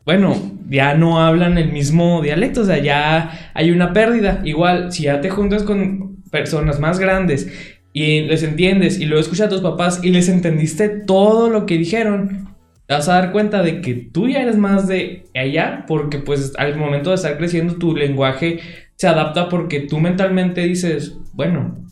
[0.06, 0.36] bueno,
[0.70, 4.40] ya no hablan el mismo dialecto, o sea, ya hay una pérdida.
[4.44, 7.48] Igual, si ya te juntas con personas más grandes
[7.92, 11.76] y les entiendes y luego escuchas a tus papás y les entendiste todo lo que
[11.76, 12.54] dijeron,
[12.86, 16.52] te vas a dar cuenta de que tú ya eres más de allá, porque pues
[16.56, 18.60] al momento de estar creciendo tu lenguaje
[18.94, 21.84] se adapta porque tú mentalmente dices, bueno,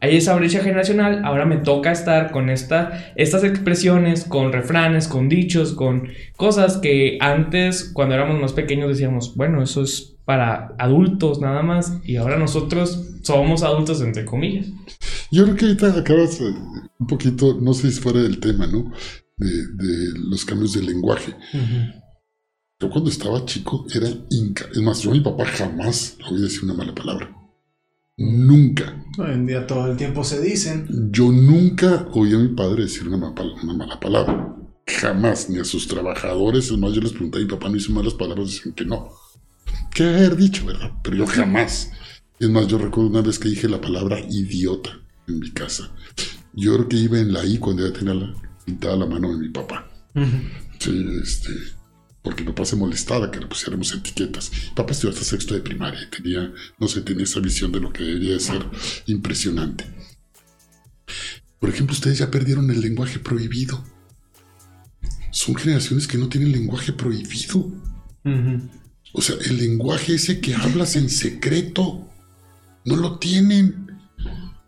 [0.00, 5.28] hay esa brecha generacional, ahora me toca estar con esta, estas expresiones, con refranes, con
[5.28, 11.40] dichos, con cosas que antes, cuando éramos más pequeños, decíamos, bueno, eso es para adultos
[11.40, 14.66] nada más, y ahora nosotros somos adultos entre comillas.
[15.30, 16.54] Yo creo que ahorita acabas eh,
[16.98, 18.92] un poquito, no sé si fuera del tema, ¿no?
[19.36, 21.32] De, de los cambios de lenguaje.
[21.52, 22.00] Ujú.
[22.80, 24.64] Yo cuando estaba chico era inca.
[24.72, 27.30] Es más, yo a mi papá jamás le oí decir una mala palabra.
[28.20, 29.02] Nunca.
[29.18, 30.86] Hoy en día todo el tiempo se dicen.
[31.10, 34.54] Yo nunca oí a mi padre decir una, ma- una mala palabra.
[34.86, 36.66] Jamás, ni a sus trabajadores.
[36.70, 39.08] Es más, yo les pregunté a mi papá, no hizo malas palabras, dicen que no.
[39.94, 40.92] ¿Qué haber dicho, verdad?
[41.02, 41.90] Pero yo jamás.
[42.38, 44.90] Es más, yo recuerdo una vez que dije la palabra idiota
[45.26, 45.90] en mi casa.
[46.52, 48.34] Yo creo que iba en la I cuando ya tenía la,
[48.66, 49.88] pintada la mano de mi papá.
[50.78, 51.50] Sí, este.
[52.22, 54.50] Porque papá se molestaba que le pusiéramos etiquetas.
[54.74, 57.92] Papá estudió hasta sexto de primaria y tenía, no sé, tenía esa visión de lo
[57.92, 58.62] que debería de ser
[59.06, 59.86] impresionante.
[61.58, 63.82] Por ejemplo, ustedes ya perdieron el lenguaje prohibido.
[65.30, 67.70] Son generaciones que no tienen lenguaje prohibido.
[69.12, 72.08] O sea, el lenguaje ese que hablas en secreto,
[72.84, 73.88] no lo tienen.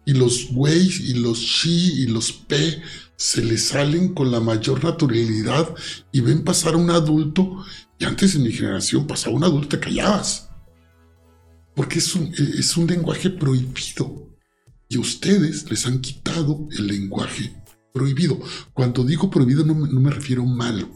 [0.04, 2.82] Y los güeyes y los chi y los p
[3.22, 5.72] se les salen con la mayor naturalidad
[6.10, 7.64] y ven pasar a un adulto.
[7.96, 10.50] Y antes en mi generación pasaba un adulto te callabas.
[11.76, 14.28] Porque es un, es un lenguaje prohibido.
[14.88, 17.54] Y ustedes les han quitado el lenguaje
[17.94, 18.40] prohibido.
[18.72, 20.88] Cuando digo prohibido no me, no me refiero malo.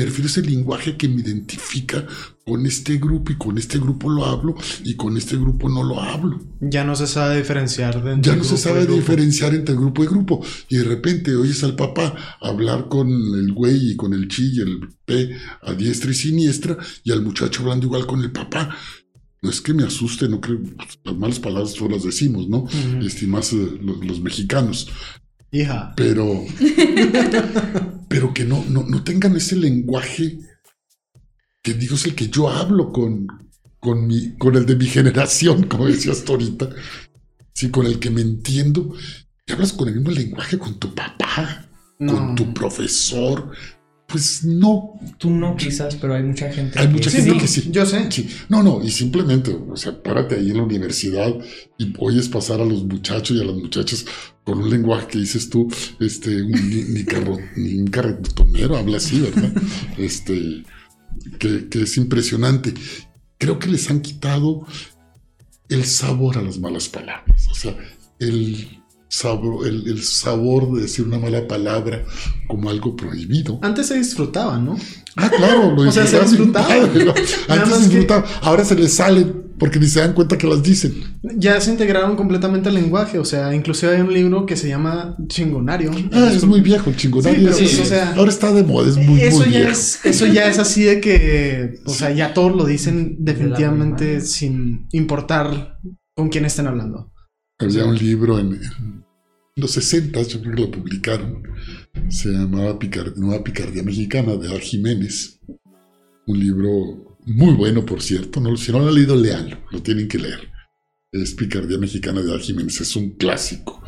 [0.00, 2.06] Me refiero a ese lenguaje que me identifica
[2.46, 6.00] con este grupo y con este grupo lo hablo y con este grupo no lo
[6.00, 6.40] hablo.
[6.58, 10.06] Ya no se sabe diferenciar de Ya no se grupo sabe diferenciar entre grupo y
[10.06, 10.42] grupo.
[10.70, 14.60] Y de repente oyes al papá hablar con el güey y con el chi y
[14.60, 18.74] el p a diestra y siniestra y al muchacho hablando igual con el papá.
[19.42, 20.60] No es que me asuste, no creo,
[21.04, 22.60] las malas palabras solo las decimos, ¿no?
[22.60, 23.04] Ujú.
[23.06, 24.88] Este, y más eh, los, los mexicanos.
[25.52, 25.92] Hija.
[25.94, 26.42] Pero,
[28.10, 30.40] pero que no, no, no tengan ese lenguaje
[31.62, 33.28] que digo es el que yo hablo con,
[33.78, 36.70] con, mi, con el de mi generación, como decías tú ahorita.
[37.54, 38.94] Sí, con el que me entiendo.
[39.46, 41.68] Y hablas con el mismo lenguaje con tu papá,
[42.00, 42.12] No.
[42.14, 43.52] con tu profesor.
[44.10, 44.98] Pues no.
[45.18, 47.68] Tú no quizás, pero hay mucha gente Hay que mucha Sí, gente no, que sí.
[47.70, 48.10] Yo sé.
[48.10, 48.28] Sí.
[48.48, 51.32] No, no, y simplemente, o sea, párate ahí en la universidad
[51.78, 54.04] y oyes pasar a los muchachos y a las muchachas
[54.44, 55.68] con un lenguaje que dices tú,
[56.00, 59.52] este, un, ni, ni carro- ni un carretonero habla así, ¿verdad?
[59.98, 60.64] Este,
[61.38, 62.74] que, que es impresionante.
[63.38, 64.66] Creo que les han quitado
[65.68, 67.76] el sabor a las malas palabras, o sea,
[68.18, 68.79] el
[69.10, 72.04] sabor, el, el sabor de decir una mala palabra
[72.46, 73.58] como algo prohibido.
[73.60, 74.76] Antes se disfrutaba, ¿no?
[75.16, 76.68] Ah, claro, lo O sea, se disfrutaba.
[76.68, 77.12] padre, ¿no?
[77.48, 80.46] Nada Antes se que- disfrutaba, ahora se les salen porque ni se dan cuenta que
[80.46, 80.94] las dicen.
[81.36, 83.18] Ya se integraron completamente al lenguaje.
[83.18, 85.90] O sea, inclusive hay un libro que se llama Chingonario.
[86.12, 87.52] Ah, es muy viejo el chingonario.
[87.52, 89.72] Sí, pero, es- o sea, ahora está de moda, es muy, eso muy ya viejo.
[89.72, 94.86] es, eso ya es así de que, o sea, ya todos lo dicen definitivamente sin
[94.92, 95.78] importar
[96.16, 97.09] con quién estén hablando.
[97.60, 99.04] Había un libro en, en
[99.56, 101.42] los 60, yo creo que lo publicaron.
[102.08, 105.40] Se llamaba Picar- Nueva Picardía Mexicana de Al Jiménez.
[106.26, 108.40] Un libro muy bueno, por cierto.
[108.40, 109.58] No, si no lo han leído, leanlo.
[109.70, 110.48] Lo tienen que leer.
[111.12, 112.80] Es Picardía Mexicana de Al Jiménez.
[112.80, 113.82] Es un clásico.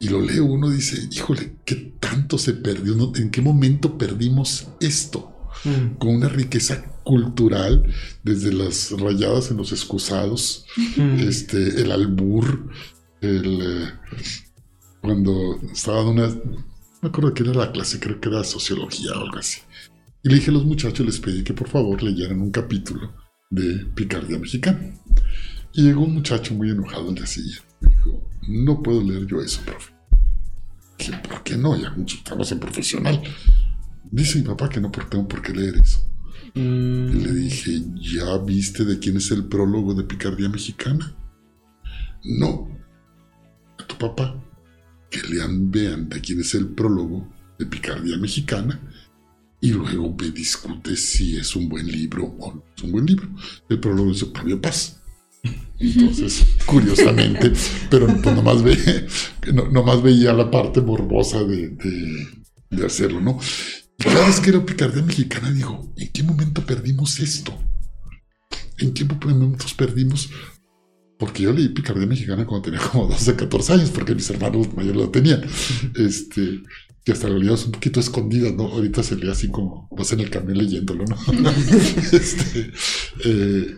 [0.00, 2.94] Y lo lee uno y dice, híjole, ¿qué tanto se perdió?
[3.16, 5.30] ¿En qué momento perdimos esto?
[5.64, 5.96] Mm.
[5.98, 11.20] Con una riqueza cultural, desde las rayadas en los excusados, Mm.
[11.20, 12.70] este, el albur,
[13.20, 13.92] el, eh,
[15.00, 16.66] cuando estaba dando una, no
[17.02, 19.60] me acuerdo que era la clase, creo que era sociología o algo así.
[20.22, 23.14] Y le dije a los muchachos, les pedí que por favor leyeran un capítulo
[23.50, 24.78] de Picardía Mexicana.
[25.72, 27.64] Y llegó un muchacho muy enojado el día siguiente.
[27.80, 29.92] Me dijo, no puedo leer yo eso, profe.
[30.98, 31.74] Dije, ¿por qué no?
[31.80, 33.22] Ya estamos en profesional.
[34.10, 36.06] Dice mi papá que no tengo por qué leer eso.
[36.54, 37.22] Y Mm.
[37.22, 41.14] le dije, ¿ya viste de quién es el prólogo de Picardía Mexicana?
[42.24, 42.68] No.
[43.78, 44.42] A tu papá.
[45.10, 48.80] Que lean, vean de quién es el prólogo de Picardía Mexicana.
[49.60, 53.28] Y luego me discute si es un buen libro o no es un buen libro.
[53.68, 55.00] El prólogo es Octavio Paz.
[55.78, 57.52] Entonces, curiosamente,
[57.90, 59.06] pero pues nomás, ve,
[59.54, 62.28] no, nomás veía la parte morbosa de, de-
[62.70, 63.38] de hacerlo, ¿no?
[64.02, 67.56] Cada vez que era picardía mexicana, digo, ¿en qué momento perdimos esto?
[68.78, 70.30] ¿En qué momentos perdimos?
[71.18, 75.02] Porque yo leí picardía mexicana cuando tenía como 12, 14 años, porque mis hermanos mayores
[75.02, 75.42] lo tenían.
[75.96, 76.62] Este,
[77.04, 78.68] que hasta lo leíamos un poquito escondidas, ¿no?
[78.68, 81.16] Ahorita se lee así como vas en el camión leyéndolo, ¿no?
[82.12, 82.72] este,
[83.24, 83.76] eh,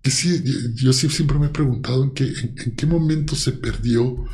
[0.00, 0.42] que sí,
[0.74, 4.24] yo sí siempre me he preguntado en qué, en, en qué momento se perdió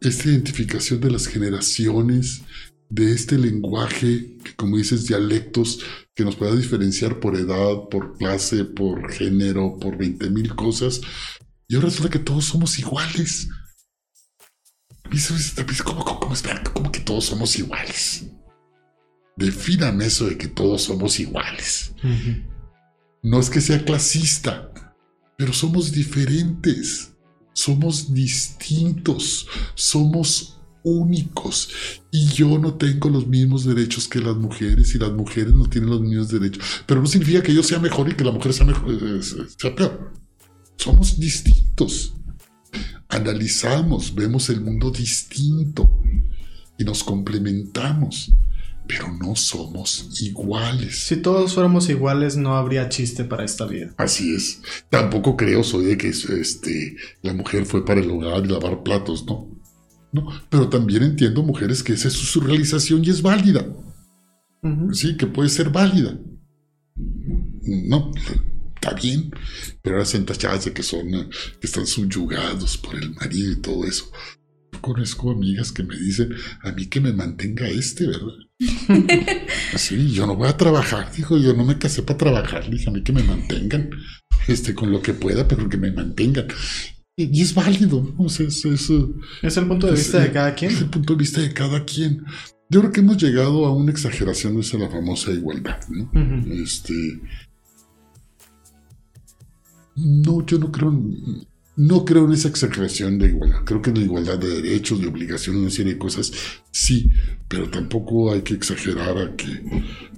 [0.00, 2.42] esta identificación de las generaciones,
[2.88, 5.80] de este lenguaje, que como dices, dialectos,
[6.14, 11.00] que nos pueda diferenciar por edad, por clase, por género, por 20 mil cosas.
[11.68, 13.48] Y ahora resulta que todos somos iguales.
[15.84, 18.26] ¿Cómo, cómo, cómo, espera, cómo que todos somos iguales?
[19.36, 21.92] Defíname eso de que todos somos iguales.
[23.22, 24.72] No es que sea clasista,
[25.36, 27.12] pero somos diferentes.
[27.52, 30.55] somos distintos, somos
[30.86, 31.68] únicos
[32.12, 35.90] y yo no tengo los mismos derechos que las mujeres y las mujeres no tienen
[35.90, 36.64] los mismos derechos.
[36.86, 39.20] Pero no significa que yo sea mejor y que la mujer sea, mejor, eh,
[39.58, 40.12] sea peor.
[40.76, 42.14] Somos distintos.
[43.08, 45.90] Analizamos, vemos el mundo distinto
[46.78, 48.30] y nos complementamos
[48.88, 51.06] pero no somos iguales.
[51.06, 53.92] Si todos fuéramos iguales, no habría chiste para esta vida.
[53.96, 54.62] Así es.
[54.90, 59.26] Tampoco creo, soy de que este, la mujer fue para el hogar y lavar platos,
[59.26, 59.55] ¿no?
[60.12, 63.66] No, pero también entiendo mujeres que esa es su realización y es válida.
[64.92, 66.18] Sí, que puede ser válida.
[66.96, 68.10] No,
[68.74, 69.30] está bien,
[69.82, 73.84] pero ahora se tachadas de que son, que están subyugados por el marido y todo
[73.84, 74.10] eso
[74.80, 78.34] conozco amigas que me dicen, a mí que me mantenga este, ¿verdad?
[79.74, 82.92] Así, yo no voy a trabajar, dijo, yo no me casé para trabajar, dije, a
[82.92, 83.90] mí que me mantengan,
[84.48, 86.46] este, con lo que pueda, pero que me mantengan.
[87.18, 88.26] Y, es válido, ¿no?
[88.26, 90.70] es, es, el punto de vista de cada quien.
[90.70, 92.22] Es el punto de vista de cada quien.
[92.68, 96.10] Yo creo que hemos llegado a una exageración de la famosa igualdad, ¿no?
[96.52, 96.92] Este.
[99.94, 100.92] No, yo no creo.
[101.76, 103.64] No creo en esa exageración de igualdad.
[103.64, 106.32] Creo que en la igualdad de derechos, de obligaciones, una serie de cosas,
[106.70, 107.10] sí,
[107.48, 109.46] pero tampoco hay que exagerar a que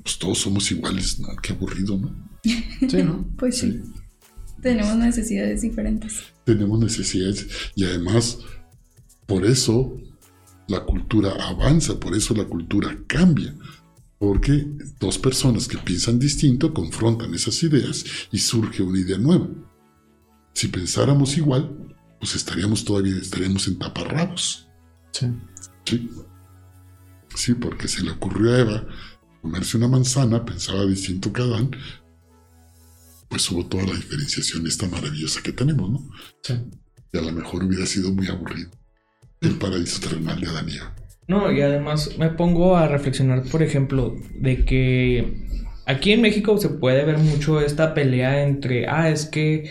[0.03, 1.29] pues, todos somos iguales, ¿no?
[1.43, 2.13] Qué aburrido, ¿no?
[2.43, 3.25] Sí, ¿no?
[3.39, 3.83] pues sí.
[4.63, 6.23] Tenemos necesidades diferentes.
[6.45, 8.39] Tenemos necesidades y además,
[9.27, 9.97] por eso
[10.67, 13.55] la cultura avanza, por eso la cultura cambia.
[14.19, 14.67] Porque
[14.99, 19.49] dos personas que piensan distinto confrontan esas ideas y surge una idea nueva.
[20.55, 24.69] Si pensáramos igual, pues estaríamos todavía, estaríamos en taparrabos.
[25.13, 25.27] Sí.
[25.85, 26.11] Sí.
[27.37, 28.87] Sí, porque se le ocurrió a Eva
[29.41, 31.71] comerse una manzana, pensaba distinto que Adán,
[33.29, 36.11] pues hubo toda la diferenciación esta maravillosa que tenemos, ¿no?
[36.43, 36.55] Sí.
[37.13, 38.71] Y a lo mejor hubiera sido muy aburrido
[39.41, 40.95] el paraíso terrenal de Adán y Eva.
[41.27, 45.47] No, y además me pongo a reflexionar, por ejemplo, de que
[45.87, 49.71] aquí en México se puede ver mucho esta pelea entre, ah, es que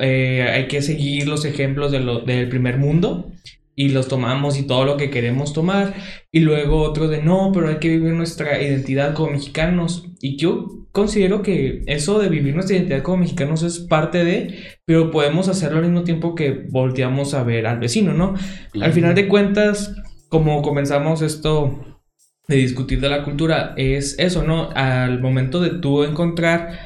[0.00, 3.32] eh, hay que seguir los ejemplos de lo, del primer mundo
[3.74, 5.94] y los tomamos y todo lo que queremos tomar.
[6.30, 10.04] Y luego otro de no, pero hay que vivir nuestra identidad como mexicanos.
[10.20, 15.10] Y yo considero que eso de vivir nuestra identidad como mexicanos es parte de, pero
[15.10, 18.34] podemos hacerlo al mismo tiempo que volteamos a ver al vecino, ¿no?
[18.80, 19.94] Al final de cuentas,
[20.28, 22.00] como comenzamos esto
[22.48, 24.70] de discutir de la cultura, es eso, ¿no?
[24.74, 26.78] Al momento de tú encontrar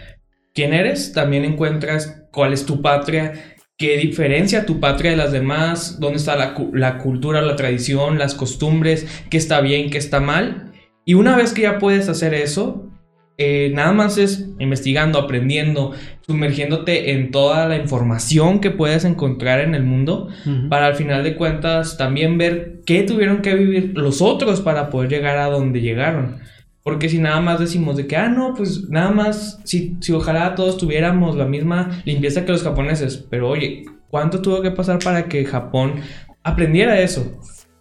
[0.55, 3.32] quién eres, también encuentras cuál es tu patria,
[3.76, 9.07] qué diferencia tu patria de las demás, dónde está la, cultura, la tradición, las costumbres,
[9.30, 10.72] qué está bien, qué está mal.
[11.05, 12.90] Y una vez que ya puedes hacer eso,
[13.37, 15.93] eh, nada más es investigando, aprendiendo,
[16.26, 20.28] sumergiéndote en toda la información que puedes encontrar en el mundo,
[20.70, 25.11] para al final de cuentas también ver qué tuvieron que vivir los otros para poder
[25.11, 26.39] llegar a donde llegaron.
[26.85, 30.55] Porque si nada más decimos de que, ah, no, pues nada más, si, si ojalá
[30.55, 33.24] todos tuviéramos la misma limpieza que los japoneses.
[33.30, 35.95] Pero oye, ¿cuánto tuvo que pasar para que Japón
[36.43, 37.39] aprendiera eso?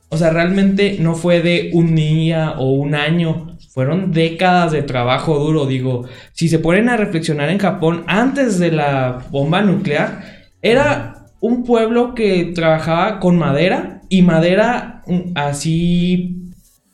[0.07, 5.39] O sea, realmente no fue de un día o un año, fueron décadas de trabajo
[5.39, 5.65] duro.
[5.65, 10.21] Digo, si se ponen a reflexionar en Japón antes de la bomba nuclear,
[10.61, 16.51] era un pueblo que trabajaba con madera y madera mm, así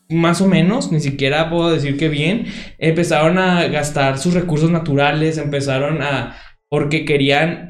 [0.07, 2.45] más o menos, ni siquiera puedo decir que bien,
[2.77, 6.36] empezaron a gastar sus recursos naturales, empezaron a,
[6.69, 7.69] porque querían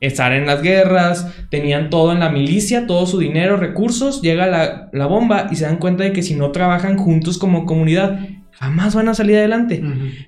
[0.00, 4.46] estar en las guerras, tenían todo en la milicia, todo su dinero, recursos, llega
[4.92, 8.20] la, bomba y se dan cuenta de que si no trabajan juntos como comunidad,
[8.54, 9.82] jamás van a salir adelante.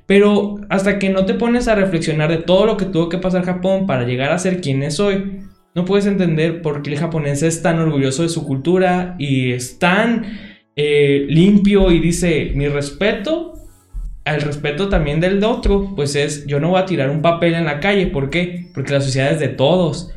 [0.07, 3.45] Pero hasta que no te pones a reflexionar de todo lo que tuvo que pasar
[3.45, 5.43] Japón para llegar a ser quien es hoy,
[5.74, 9.79] no puedes entender por qué el japonés es tan orgulloso de su cultura y es
[9.79, 10.24] tan
[10.74, 13.53] eh, limpio y dice mi respeto,
[14.24, 17.66] al respeto también del otro, pues es yo no voy a tirar un papel en
[17.66, 18.70] la calle, ¿por qué?
[18.74, 20.11] Porque la sociedad es de todos.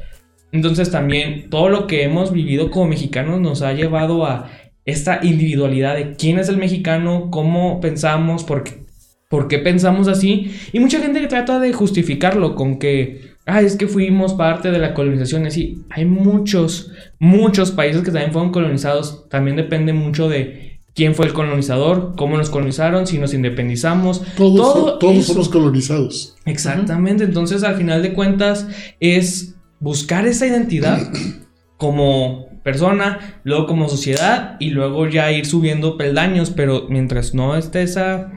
[0.52, 4.50] Entonces también todo lo que hemos vivido como mexicanos nos ha llevado a
[4.90, 8.84] esta individualidad de quién es el mexicano, cómo pensamos, por qué,
[9.30, 10.52] por qué pensamos así.
[10.74, 14.80] Y mucha gente que trata de justificarlo con que ah, es que fuimos parte de
[14.80, 15.46] la colonización.
[15.46, 19.28] Así, hay muchos, muchos países que también fueron colonizados.
[19.30, 24.22] También depende mucho de quién fue el colonizador, cómo nos colonizaron, si nos independizamos.
[24.36, 26.36] Todos, todos somos colonizados.
[26.46, 27.24] Exactamente.
[27.24, 28.68] Entonces, al final de cuentas,
[29.00, 31.00] es buscar esa identidad
[31.78, 37.84] como persona, luego como sociedad y luego ya ir subiendo peldaños, pero mientras no esté
[37.84, 38.32] esa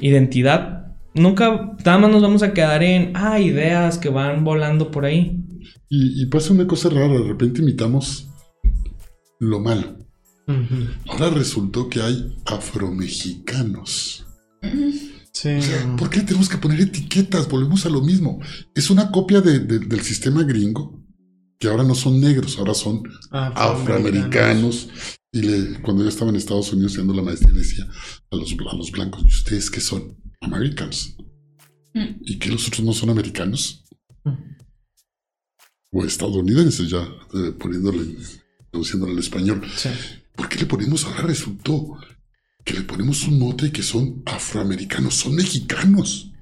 [0.00, 5.04] identidad, nunca, nada más nos vamos a quedar en, ah, ideas que van volando por
[5.04, 5.42] ahí.
[5.88, 8.28] Y, y pasa una cosa rara, de repente imitamos
[9.40, 9.96] lo malo.
[11.08, 14.26] Ahora resultó que hay afromexicanos.
[15.32, 15.48] Sí.
[15.58, 17.48] O sea, ¿por qué tenemos que poner etiquetas?
[17.48, 18.40] Volvemos a lo mismo.
[18.74, 21.02] Es una copia de- de- del sistema gringo,
[21.58, 24.88] que ahora no son negros, ahora son afroamericanos.
[25.32, 27.86] Y le- cuando yo estaba en Estados Unidos haciendo la maestría, le decía
[28.30, 30.16] a los, a los blancos, ¿y ustedes qué son?
[30.40, 31.16] Americans.
[31.94, 32.16] Mm.
[32.20, 33.84] ¿Y que los otros no son americanos?
[34.24, 34.30] Mm.
[35.92, 37.02] O estadounidenses, ya
[37.34, 38.16] eh, poniéndole,
[38.70, 39.62] traduciéndole al español.
[39.76, 39.88] Sí.
[40.34, 41.22] ¿Por qué le ponemos ahora?
[41.22, 41.96] Resultó
[42.64, 46.32] que le ponemos un mote que son afroamericanos, son mexicanos.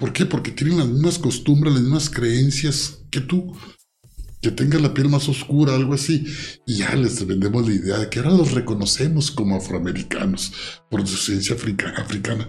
[0.00, 0.24] ¿Por qué?
[0.26, 3.54] Porque tienen las mismas costumbres, las mismas creencias que tú.
[4.42, 6.24] Que tengan la piel más oscura, algo así.
[6.66, 10.52] Y ya les vendemos la idea de que ahora los reconocemos como afroamericanos
[10.90, 12.48] por descendencia africa- africana.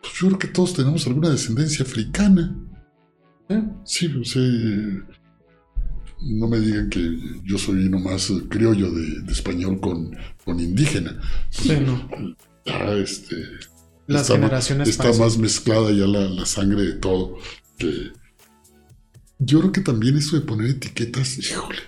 [0.00, 2.56] Pues yo creo que todos tenemos alguna descendencia africana.
[3.84, 4.42] Sí, o sea,
[6.22, 11.20] no me digan que yo soy nomás criollo de, de español con, con indígena.
[11.50, 12.08] Sí, no.
[12.64, 13.36] Ya, este,
[14.06, 17.36] Las está, generaciones está más mezclada ya la, la sangre de todo.
[17.78, 18.12] Que
[19.38, 21.78] yo creo que también eso de poner etiquetas, híjole,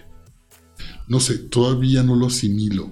[1.06, 2.90] no sé, todavía no lo asimilo.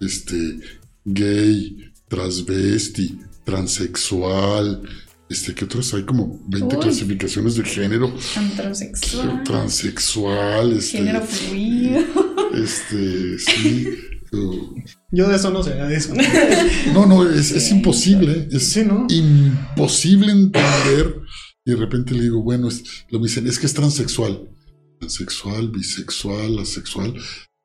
[0.00, 0.58] Este,
[1.04, 4.82] gay, transvesti, transexual,
[5.28, 6.82] este, que otras hay como 20 Uy.
[6.82, 8.14] clasificaciones de género.
[8.56, 9.42] Transexual.
[9.44, 12.00] Transexual, este, Género fluido.
[12.54, 13.88] este, sí.
[14.34, 14.74] Uh,
[15.12, 15.74] Yo de eso no sé.
[15.74, 16.12] de eso.
[16.94, 18.48] no, no, es, es imposible.
[18.50, 19.06] Es Sí, ¿no?
[19.10, 21.16] imposible entender.
[21.64, 24.50] Y de repente le digo, bueno, es, lo me dicen, es que es transexual.
[25.00, 27.14] Transexual, bisexual, asexual.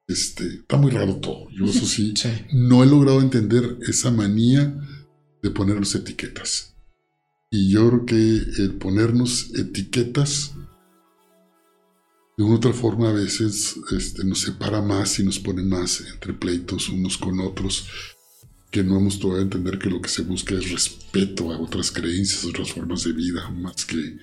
[0.07, 1.47] Este, está muy raro todo.
[1.51, 2.29] Yo eso sí, Sí.
[2.53, 4.75] no he logrado entender esa manía
[5.43, 6.75] de ponernos etiquetas.
[7.51, 8.15] Y yo creo que
[8.61, 10.53] el ponernos etiquetas
[12.39, 16.01] de una u otra forma a veces este, nos separa más y nos pone más
[16.13, 17.85] entre pleitos unos con otros
[18.71, 22.45] que no hemos todavía entender que lo que se busca es respeto a otras creencias,
[22.45, 24.15] otras formas de vida, más que,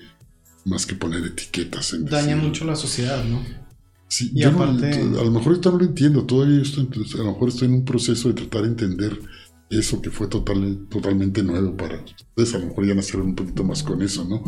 [0.65, 1.93] más que poner etiquetas.
[1.93, 3.45] En Daña decir- mucho la sociedad, ¿no?
[4.07, 7.17] Sí, Y yo no- aparte- a lo mejor ahorita no lo entiendo, todavía estoy, a
[7.17, 9.19] lo mejor estoy en un proceso de tratar de entender
[9.69, 13.63] eso que fue total, totalmente nuevo para ustedes, a lo mejor ya nacieron un poquito
[13.63, 14.43] más con eso, ¿no?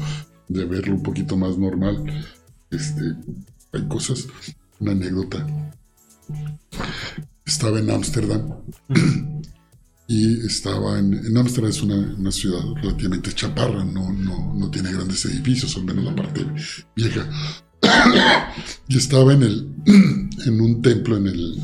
[0.48, 2.26] De verlo un poquito más normal.
[2.72, 3.02] Este,
[3.74, 4.28] hay cosas,
[4.80, 5.46] una anécdota.
[7.46, 8.62] Estaba en Ámsterdam
[10.08, 14.92] y estaba en, en Ámsterdam es una, una ciudad relativamente chaparra, no, no, no tiene
[14.92, 16.46] grandes edificios, al menos la parte
[16.96, 17.30] vieja.
[18.88, 19.76] y estaba en el
[20.46, 21.60] en un templo en el,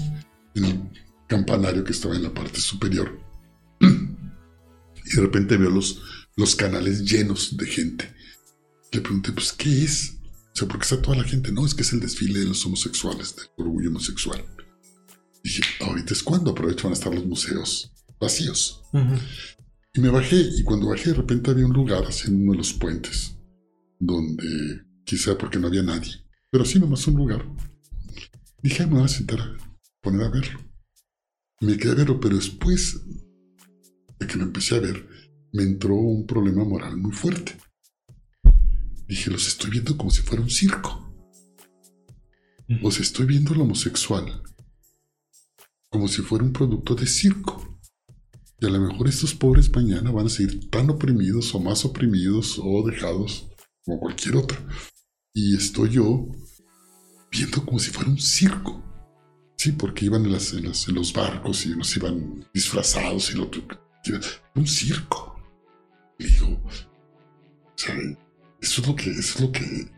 [0.55, 0.89] en el
[1.27, 3.19] campanario que estaba en la parte superior.
[3.79, 6.01] y de repente veo los,
[6.35, 8.13] los canales llenos de gente.
[8.91, 10.15] Le pregunté, pues, ¿qué es?
[10.55, 11.51] O sea, ¿por qué está toda la gente?
[11.51, 14.41] No, es que es el desfile de los homosexuales, del orgullo homosexual.
[15.43, 17.91] Dije, ahorita es cuando aprovecho van a estar los museos
[18.21, 18.81] vacíos.
[18.93, 19.15] Ujú.
[19.93, 22.57] Y me bajé, y cuando bajé de repente había un lugar así en uno de
[22.59, 23.35] los puentes,
[23.99, 26.13] donde quizá porque no había nadie,
[26.49, 27.45] pero sí nomás un lugar.
[28.63, 29.57] Dije, "Ah, me voy a sentar a
[30.01, 30.59] poner a verlo.
[31.59, 33.01] Me quedé a verlo, pero después
[34.19, 35.05] de que lo empecé a ver,
[35.51, 37.57] me entró un problema moral muy fuerte.
[39.07, 41.01] Dije, los estoy viendo como si fuera un circo.
[42.91, 44.41] Sea, estoy viendo al homosexual
[45.89, 47.79] como si fuera un producto de circo.
[48.59, 52.59] Y a lo mejor estos pobres mañana van a seguir tan oprimidos o más oprimidos
[52.61, 53.47] o dejados
[53.83, 54.57] como cualquier otro.
[55.33, 56.25] Y estoy yo
[57.31, 58.81] viendo como si fuera un circo.
[59.57, 63.35] Sí, porque iban en, las- en las- en los barcos y unos iban disfrazados y
[63.37, 63.61] lo otro.
[64.55, 65.35] Un circo.
[66.19, 66.61] Y digo,
[67.75, 67.95] sea,
[68.65, 69.89] eso es lo que, eso es lo que, eso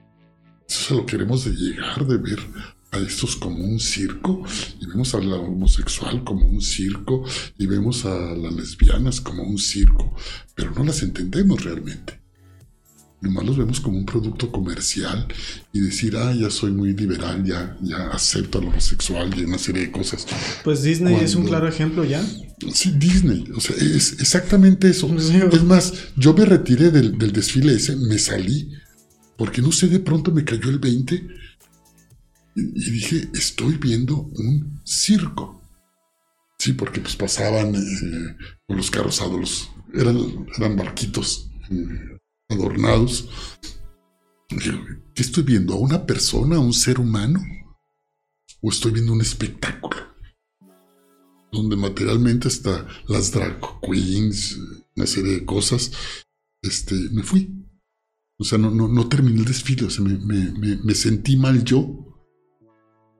[0.68, 2.40] es lo que queremos de llegar, de ver
[2.92, 4.44] a estos como un circo
[4.82, 7.24] y vemos a la homosexual como un circo
[7.58, 10.14] y vemos a las lesbianas como un circo,
[10.54, 12.20] pero no las entendemos realmente.
[13.20, 15.28] Nomás los vemos como un producto comercial
[15.74, 19.88] y decir, ah, ya soy muy liberal, ya, ya acepto al homosexual y una serie
[19.88, 20.28] de cosas.
[20.64, 22.24] Pues Disney es un claro ejemplo ya.
[22.72, 25.08] Sí, Disney, o sea, es exactamente eso.
[25.20, 25.40] Sí.
[25.52, 28.72] Es más, yo me retiré del, del desfile ese, me salí,
[29.36, 31.28] porque no sé, de pronto me cayó el 20
[32.56, 35.62] y, dije, estoy viendo un circo.
[36.60, 38.36] Sí, porque pues pasaban eh,
[38.68, 42.17] con los carros adornos, eran, eran barquitos eh,
[42.50, 43.30] adornados.
[44.50, 45.74] ¿Qué estoy viendo?
[45.74, 47.40] ¿A una persona, a un ser humano?
[48.62, 49.98] ¿O estoy viendo un espectáculo?
[51.50, 54.60] donde materialmente está las drag queens,
[54.96, 55.92] una serie de cosas,
[56.62, 57.66] este, me fui.
[58.38, 61.64] O sea, no, no, no terminé el desfile, o sea, me, me- me- sentí mal
[61.64, 62.06] yo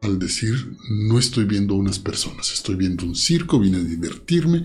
[0.04, 4.60] al decir, no estoy viendo unas personas, estoy viendo un circo, vine a divertirme,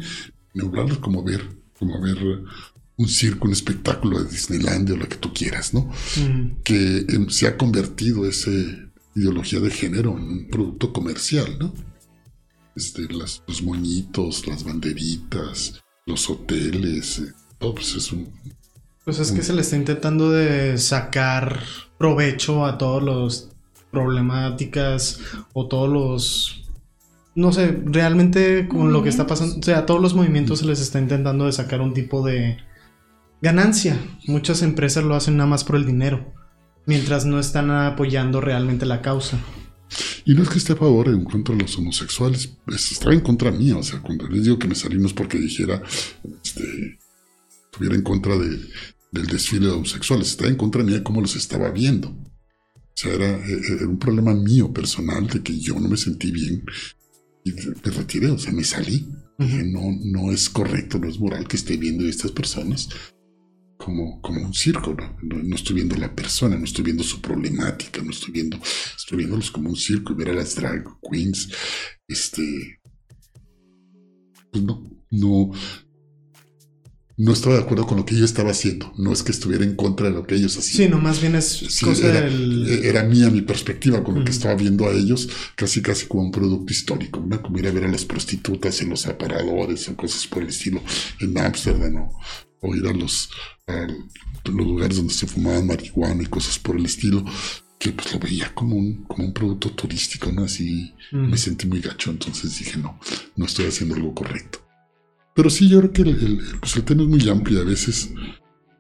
[0.53, 2.19] vine a hablarles como ver, como ver
[3.03, 5.91] un circo, un espectáculo de Disneylandia o lo que tú quieras, ¿no?
[6.17, 6.63] Mm.
[6.65, 8.51] que em, se ha convertido esa
[9.15, 11.73] ideología de género en un producto comercial, ¿no?
[12.75, 18.29] Este, las- los moñitos, las banderitas, los hoteles, eh, todo pues es un...
[19.05, 21.61] Pues es que se le está intentando de sacar
[21.99, 23.49] provecho a todos los
[23.91, 25.19] problemáticas
[25.53, 26.59] o todos los
[27.35, 30.67] no sé, realmente con lo que está pasando, o sea, a todos los movimientos se
[30.67, 32.59] les está intentando de sacar un tipo de
[33.43, 33.99] ganancia.
[34.27, 36.33] Muchas empresas lo hacen nada más por el dinero,
[36.87, 39.39] mientras no están apoyando realmente la causa.
[40.25, 43.21] Y no es que esté a favor en contra de los homosexuales, es- estaba en
[43.21, 45.83] contra mía, o sea, cuando les digo que me no es porque dijera,
[46.43, 46.99] este,
[47.71, 48.61] estuviera en contra de-
[49.11, 52.09] del desfile de homosexuales, estaba en contra mía de cómo los estaba viendo.
[52.09, 56.31] O sea, era, eh, era un problema mío personal de que yo no me sentí
[56.31, 56.65] bien
[57.45, 59.09] y me retiré, o sea, me salí.
[59.39, 62.89] Dije, no, no es correcto, no es moral que esté viendo a estas personas
[63.85, 65.17] como, como un circo, ¿no?
[65.23, 65.57] ¿no?
[65.57, 68.59] estoy viendo la persona, no estoy viendo su problemática, no estoy viendo,
[68.97, 71.49] estoy viéndolos como un circo y ver a las drag queens,
[72.07, 72.81] este,
[74.53, 75.51] pues no, no,
[77.17, 79.75] no estaba de acuerdo con lo que yo estaba haciendo, no es que estuviera en
[79.75, 80.77] contra de lo que ellos hacían.
[80.77, 82.85] Sí, no, más bien es Sí, cosa era, del...
[82.85, 86.31] era mía mi perspectiva con lo que estaba viendo a ellos, casi casi como un
[86.31, 87.43] producto histórico, ¿no?
[87.43, 90.81] como ir a ver a las prostitutas en los aparadores o cosas por el estilo
[91.19, 92.13] en Ámsterdam ¿no?
[92.63, 93.29] O ir a los,
[93.67, 93.87] a
[94.51, 97.25] los lugares donde se fumaban marihuana y cosas por el estilo,
[97.79, 100.45] que pues lo veía como un, como un producto turístico, ¿no?
[100.45, 101.29] Así Mm.
[101.31, 102.99] me sentí muy gacho, entonces dije, no,
[103.37, 104.61] no estoy haciendo algo correcto.
[105.35, 107.65] Pero sí, yo creo que el, el- pues el tema es muy amplio y a
[107.65, 108.11] veces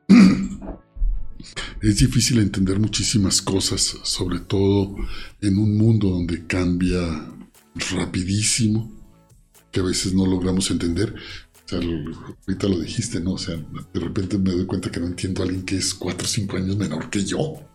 [1.83, 4.97] es difícil entender muchísimas cosas, sobre todo
[5.41, 7.01] en un mundo donde cambia
[7.93, 8.91] rapidísimo,
[9.71, 11.15] que a veces no logramos entender.
[11.81, 11.89] Sea,
[12.47, 13.33] ahorita lo dijiste, ¿no?
[13.33, 16.27] O sea, de repente me doy cuenta que no entiendo a alguien que es 4
[16.27, 17.39] o 5 años menor que yo.
[17.41, 17.69] O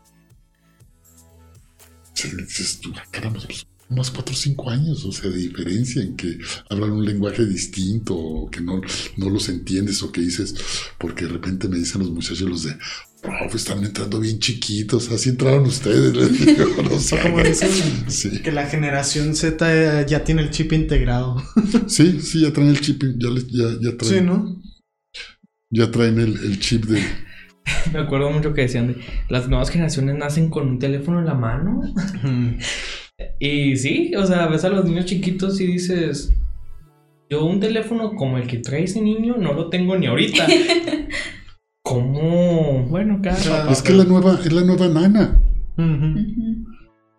[2.13, 6.01] sea, dices tú, "Ah, caramba, pues, más 4 o 5 años, o sea, de diferencia
[6.03, 6.37] en que
[6.69, 8.81] hablan un lenguaje distinto, o que no,
[9.17, 10.53] no los entiendes, o que dices,
[10.99, 12.77] porque de repente me dicen los muchachos los de,
[13.37, 17.19] profe, están entrando bien chiquitos, así entraron ustedes, les digo, no sé.
[17.21, 17.69] como dicen
[18.07, 18.41] Sí.
[18.41, 21.35] que la generación Z ya tiene el chip integrado.
[21.87, 24.61] Sí, sí, ya traen el chip, ya, les- ya, ya traen, Sí, ¿no?
[25.69, 27.01] ya traen el, el chip de...
[27.93, 28.95] Me acuerdo mucho que decían de
[29.29, 31.81] las nuevas generaciones nacen con un teléfono en la mano.
[33.39, 36.33] Y sí, o sea, ves a los niños chiquitos y dices,
[37.29, 40.47] yo un teléfono como el que trae ese niño no lo tengo ni ahorita.
[41.87, 42.85] ¿Cómo?
[42.89, 45.39] Bueno, cada papá, Es que la nueva, es la nueva nana.
[45.77, 45.85] Ujú.
[46.19, 46.67] Ujú.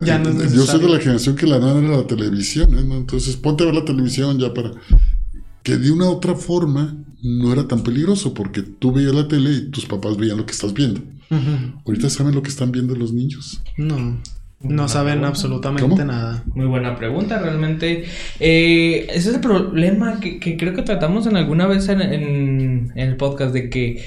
[0.01, 2.85] Ya no es Yo soy de la generación que la nana era la televisión, ¿eh?
[2.85, 2.97] ¿no?
[2.97, 4.71] Entonces ponte a ver la televisión ya para...
[5.63, 9.51] Que de una u otra forma no era tan peligroso porque tú veías la tele
[9.51, 11.01] y tus papás veían lo que estás viendo.
[11.85, 13.61] Ahorita saben lo que están viendo los niños.
[13.77, 14.19] No,
[14.63, 16.03] no saben absolutamente ¿Cómo?
[16.05, 16.43] nada.
[16.55, 18.05] Muy buena pregunta, realmente.
[18.41, 22.93] Eh, ese es el problema que, que creo que tratamos en alguna vez en, en-
[22.95, 24.03] en el podcast, de que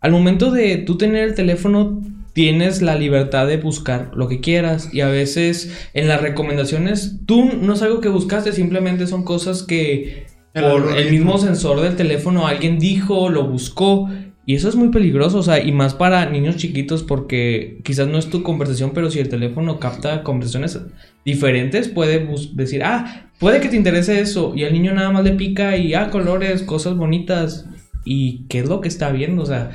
[0.00, 2.00] al momento de tú tener el teléfono
[2.32, 7.50] tienes la libertad de buscar lo que quieras y a veces en las recomendaciones tú
[7.60, 11.96] no es algo que buscaste, simplemente son cosas que El por el mismo sensor del
[11.96, 14.08] teléfono alguien dijo, lo buscó.
[14.46, 18.18] Y eso es muy peligroso, o sea, y más para niños chiquitos porque quizás no
[18.18, 20.80] es tu conversación, pero si el teléfono capta conversaciones
[21.24, 24.52] diferentes, puede decir, ah, puede que te interese eso.
[24.56, 27.66] Y al niño nada más le pica y, ah, colores, cosas bonitas.
[28.04, 29.42] ¿Y qué es lo que está viendo?
[29.42, 29.70] O sea,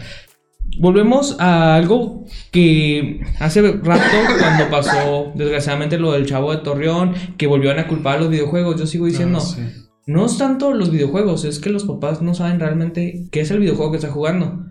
[0.79, 7.47] volvemos a algo que hace rato, cuando pasó desgraciadamente lo del chavo de Torreón, que
[7.47, 9.61] volvieron a culpar a los videojuegos, yo sigo diciendo, Ah, sí.
[10.07, 13.59] no es tanto los videojuegos, es que los papás no saben realmente qué es el
[13.59, 14.65] videojuego que está jugando.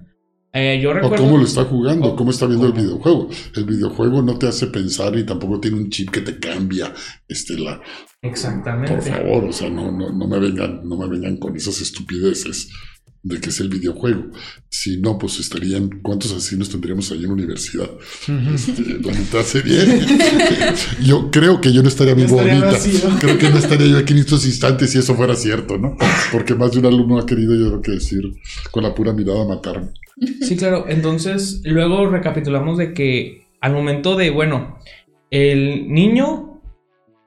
[0.57, 1.25] Eh, yo O recuerdo.
[1.25, 3.29] cómo lo está jugando, o cómo está viendo el videojuego.
[3.57, 6.93] El videojuego no te hace pensar y tampoco tiene un chip que te cambia
[7.27, 7.81] este, la,
[8.23, 8.95] Exactamente.
[8.95, 12.71] Por favor, o sea, no, no, no me vengan, no me vengan con esas estupideces
[13.25, 14.27] de que es el videojuego.
[14.69, 17.91] Si no, pues estarían, ¿cuántos asesinos tendríamos ahí en la universidad?
[18.55, 19.83] Este, la mitad sería.
[21.03, 22.73] yo creo que yo no estaría vivo Estaría ahorita.
[22.73, 23.09] vacío.
[23.21, 25.97] Creo que no estaría yo aquí en estos instantes si eso fuera cierto, ¿no?
[26.31, 28.23] Porque más de un alumno ha querido, yo creo que decir,
[28.71, 29.89] con la pura mirada matarme.
[30.43, 30.85] Sí, claro.
[30.87, 34.79] Entonces, luego recapitulamos de que al momento de, bueno,
[35.31, 36.61] el niño,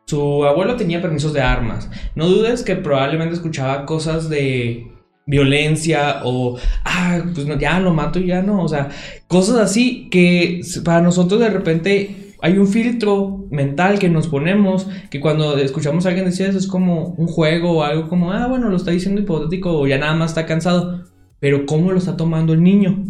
[0.06, 1.89] su abuelo tenía permisos de armas.
[2.16, 4.91] No dudes que probablemente escuchaba cosas de
[5.28, 8.90] violencia o, ah, pues no, ya lo mato y ya no, o sea,
[9.28, 15.20] cosas así que para nosotros de repente hay un filtro mental que nos ponemos que
[15.20, 18.70] cuando escuchamos a alguien decir eso es como un juego o algo como, ah, bueno,
[18.70, 21.04] lo está diciendo hipotético o ya nada más está cansado,
[21.40, 23.04] pero ¿cómo lo está tomando el niño?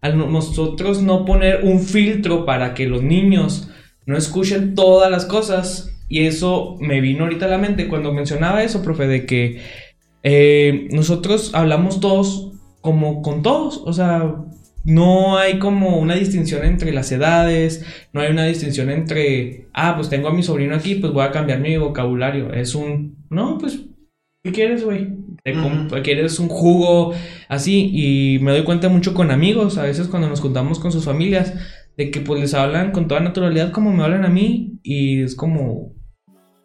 [0.00, 3.68] Al nosotros no poner un filtro para que los niños
[4.06, 8.62] no escuchen todas las cosas, y eso me vino ahorita a la mente cuando mencionaba
[8.62, 9.62] eso, profe, de que
[10.24, 14.34] eh, nosotros hablamos todos como con todos, o sea,
[14.84, 20.08] no hay como una distinción entre las edades, no hay una distinción entre, ah, pues
[20.08, 22.52] tengo a mi sobrino aquí, pues voy a cambiar mi vocabulario.
[22.52, 23.80] Es un, no, pues,
[24.42, 25.08] ¿qué quieres, güey?
[26.02, 27.12] ¿Quieres un jugo
[27.48, 27.90] así?
[27.92, 31.54] Y me doy cuenta mucho con amigos, a veces cuando nos juntamos con sus familias,
[31.96, 35.36] de que pues les hablan con toda naturalidad como me hablan a mí y es
[35.36, 35.94] como,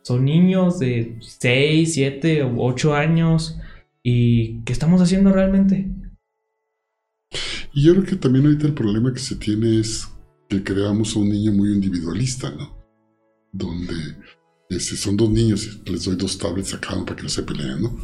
[0.02, 3.58] son niños de 6, 7 o 8 años.
[4.02, 5.90] ¿Y qué estamos haciendo realmente?
[7.74, 10.08] Y yo creo que también ahorita el problema que se tiene es
[10.48, 12.76] que creamos a un niño muy individualista, ¿no?
[13.52, 13.94] Donde
[14.70, 17.82] este, son dos niños, les doy dos tablets a cada para que no se peleen,
[17.82, 17.98] ¿no?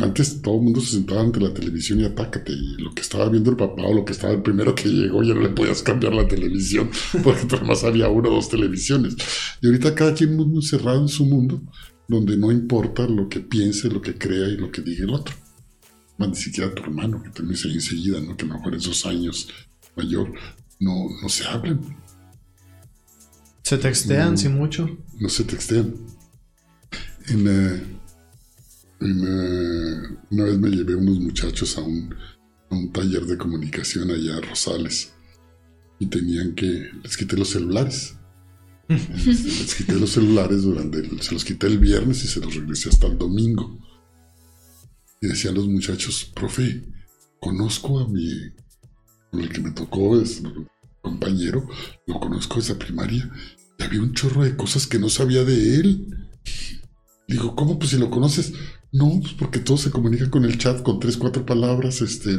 [0.00, 3.28] Antes todo el mundo se sentaba ante la televisión y atácate, y lo que estaba
[3.28, 5.82] viendo el papá o lo que estaba el primero que llegó ya no le podías
[5.82, 6.90] cambiar la televisión,
[7.24, 9.16] porque además había una o dos televisiones.
[9.60, 11.60] Y ahorita cada quien muy encerrado en su mundo,
[12.06, 15.34] donde no importa lo que piense, lo que crea y lo que diga el otro.
[16.18, 18.36] Más ni siquiera tu hermano, que también se enseguida, ¿no?
[18.36, 19.48] Que a lo mejor esos años
[19.96, 20.32] mayor,
[20.78, 21.80] no, no se hablen
[23.70, 24.98] se textean, sin mucho.
[25.20, 25.94] No se textean.
[27.28, 28.00] En,
[28.98, 32.12] una vez me llevé unos muchachos a un,
[32.92, 35.12] taller de comunicación allá a Rosales
[36.00, 36.90] y tenían que.
[37.04, 38.16] Les quité los celulares.
[38.88, 41.22] les quité los celulares durante.
[41.22, 43.78] se los quité el viernes y se los regresé hasta el domingo.
[45.20, 46.82] Y decían los muchachos, profe,
[47.38, 48.26] conozco a mi.
[49.34, 50.42] el que me tocó, es
[51.02, 51.68] compañero,
[52.06, 53.30] lo conozco desde primaria,
[53.84, 56.06] había un chorro de cosas que no sabía de él.
[57.28, 57.78] Digo, ¿cómo?
[57.78, 58.52] Pues si lo conoces.
[58.92, 62.02] No, pues porque todo se comunica con el chat con tres, cuatro palabras.
[62.02, 62.38] Este,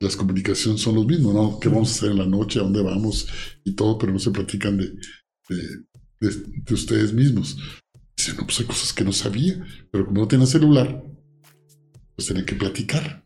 [0.00, 1.60] las comunicaciones son los mismos, ¿no?
[1.60, 2.58] ¿Qué vamos a hacer en la noche?
[2.58, 3.28] ¿A dónde vamos?
[3.64, 4.94] Y todo, pero no se platican de,
[6.20, 7.58] de, ustedes mismos.
[8.16, 11.04] Dice, no, pues hay cosas que no sabía, pero como no tienen celular,
[12.16, 13.21] pues tienen que platicar.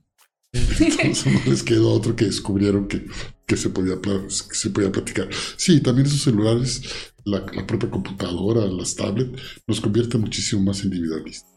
[1.47, 3.07] Les quedó otro que descubrieron que,
[3.47, 5.29] que, se podía, que se podía platicar.
[5.57, 6.83] Sí, también esos celulares
[7.27, 11.51] la, propia computadora, las tablets, nos convierte muchísimo más individualistas.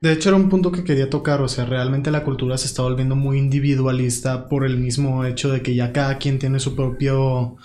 [0.00, 2.82] De hecho, era un punto que quería tocar, o sea, realmente la cultura se está
[2.82, 7.56] volviendo muy individualista por el mismo hecho de que ya cada quien tiene su propio,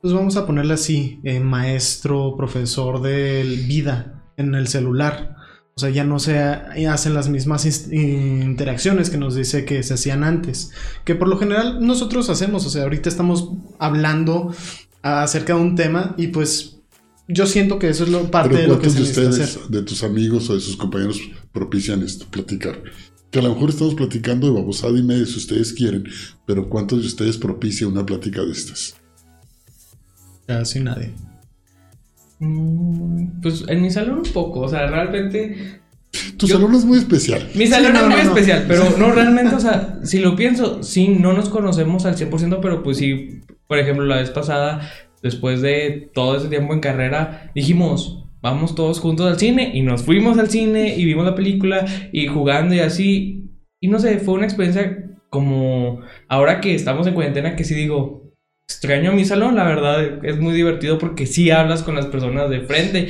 [0.00, 5.36] pues vamos a ponerle así, eh, maestro, profesor de vida en el celular.
[5.76, 10.24] O sea, ya no se hacen las mismas interacciones que nos dice que se hacían
[10.24, 10.72] antes.
[11.04, 12.66] Que por lo general nosotros hacemos.
[12.66, 14.54] O sea, ahorita estamos hablando
[15.02, 16.76] acerca de un tema y pues
[17.32, 20.02] yo siento que eso es lo, parte de lo que se de ustedes, de tus
[20.02, 21.20] amigos o de sus compañeros
[21.52, 22.82] propician esto, platicar?
[23.30, 26.04] Que a lo mejor estamos platicando de babosada y medio si ustedes quieren,
[26.46, 28.96] pero ¿cuántos de ustedes propician una plática de estas?
[30.46, 31.14] Casi nadie.
[32.40, 35.80] Mm, pues en mi salón un poco, o sea, realmente
[36.36, 37.48] tu salón es muy especial.
[37.54, 41.32] Mi salón es muy especial, pero no realmente, o sea, si lo pienso, sí, no
[41.32, 44.90] nos conocemos al 100%, pero pues sí, por ejemplo, la vez pasada,
[45.22, 50.02] después de todo ese tiempo en carrera, dijimos, vamos todos juntos al cine y nos
[50.02, 53.50] fuimos al cine y vimos la película y jugando y así.
[53.80, 58.29] Y no sé, fue una experiencia como ahora que estamos en cuarentena que sí digo,
[58.70, 62.60] extraño mi salón, la verdad es muy divertido porque sí hablas con las personas de
[62.60, 63.08] frente.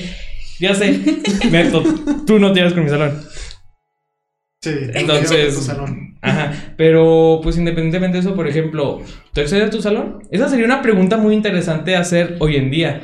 [0.58, 1.00] Ya sé,
[2.26, 3.20] tú no tienes con mi salón.
[4.62, 5.54] Sí, entonces.
[5.54, 6.18] salón.
[6.22, 6.74] Ajá.
[6.76, 9.02] Pero, pues independientemente de eso, por ejemplo,
[9.32, 10.22] ¿tú extrañas tu salón?
[10.30, 13.02] Esa sería una pregunta muy interesante hacer hoy en día.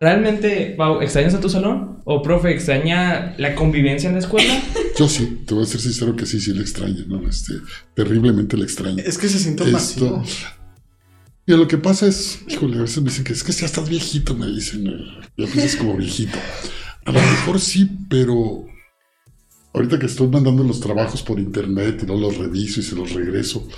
[0.00, 2.00] ¿Realmente, Pau, extrañas a tu salón?
[2.04, 4.62] ¿O, profe, extraña la convivencia en la escuela?
[4.98, 7.26] Yo sí, te voy a ser sincero que sí, sí le extraño, ¿no?
[7.28, 7.54] Este,
[7.94, 9.02] terriblemente le extraño.
[9.04, 10.22] Es que se siente vacío.
[11.46, 13.88] Y lo que pasa es, híjole, a veces me dicen que es que ya estás
[13.88, 14.84] viejito, me dicen.
[15.36, 16.38] Ya piensas como viejito.
[17.04, 18.64] A lo mejor sí, pero
[19.74, 23.12] ahorita que estoy mandando los trabajos por internet y no los reviso y se los
[23.12, 23.68] regreso,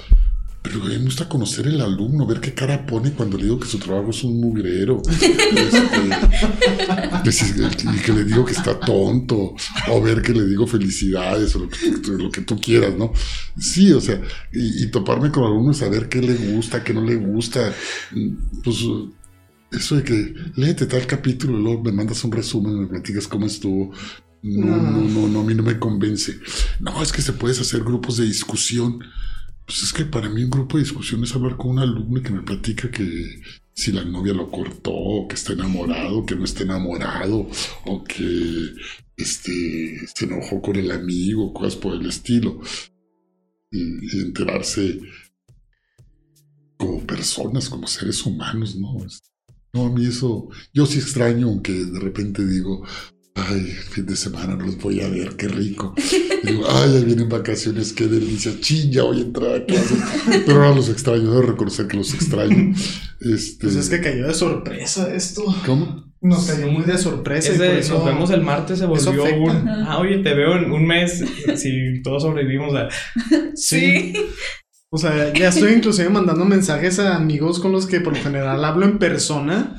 [0.67, 3.79] pero me gusta conocer el alumno, ver qué cara pone cuando le digo que su
[3.79, 5.03] trabajo es un mugrero.
[7.27, 9.55] Este, y que le digo que está tonto,
[9.89, 11.69] o ver que le digo felicidades, o
[12.17, 13.13] lo que, tú quieras, ¿no?
[13.59, 14.21] Sí, o sea,
[14.53, 17.75] y, toparme con el alumno y saber qué le gusta, qué no le gusta.
[18.63, 18.77] Pues
[19.73, 23.47] eso de que léete tal capítulo y luego me mandas un resumen, me platicas cómo
[23.47, 23.93] estuvo,
[24.43, 26.39] No, no, no, no, a mí no me convence.
[26.79, 29.01] No, es que se puedes hacer grupos de discusión.
[29.67, 32.31] Pues es que para mí un grupo de discusión es hablar con un alumno que
[32.31, 33.43] me platica que
[33.73, 37.49] si la novia lo cortó, que está enamorado, que no está enamorado,
[37.85, 38.71] o que
[39.17, 42.61] este, se enojó con el amigo, cosas por el estilo.
[43.73, 45.01] Y enterarse
[46.77, 48.97] como personas, como seres humanos, ¿no?
[49.73, 52.87] No, a mí eso, yo sí extraño, aunque de repente digo,
[53.37, 53.61] ay,
[53.91, 55.95] fin de semana no los voy a ver, qué rico.
[56.43, 59.95] Y digo, ay, ya vienen vacaciones, qué delicia, chin, ya voy a entrar a clase.
[60.47, 62.75] Pero ahora los extraño, debo reconocer que los extraño.
[63.21, 65.45] Este, Pues es que cayó de sorpresa esto.
[65.65, 66.05] ¿Cómo?
[66.21, 67.53] Nos cayó muy de sorpresa.
[67.55, 69.69] y por Ese, eso- nos vemos el martes, se volvió un...
[69.69, 71.23] Ah, oye, te veo en un mes
[71.57, 72.89] si todos sobrevivimos a...
[73.55, 74.13] Sí.
[74.91, 78.65] O sea, ya estoy inclusive mandando mensajes a amigos con los que por lo general
[78.65, 79.77] hablo en persona.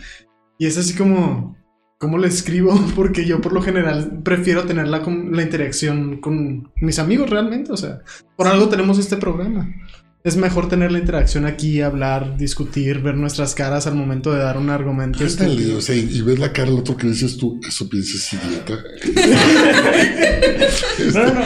[0.59, 1.56] Y es así como,
[1.97, 2.73] ¿cómo le escribo?
[2.95, 7.71] Porque yo por lo general prefiero tener la, la interacción con mis amigos realmente.
[7.71, 7.99] O sea,
[8.35, 9.69] por algo tenemos este programa.
[10.27, 14.57] Es mejor tener la interacción aquí, hablar, discutir, ver nuestras caras al momento de dar
[14.57, 15.23] un argumento.
[15.23, 18.77] Ándale, o sea, y, ves la cara del otro que dices tú, eso piensas idiota.
[21.13, 21.41] No, no, no.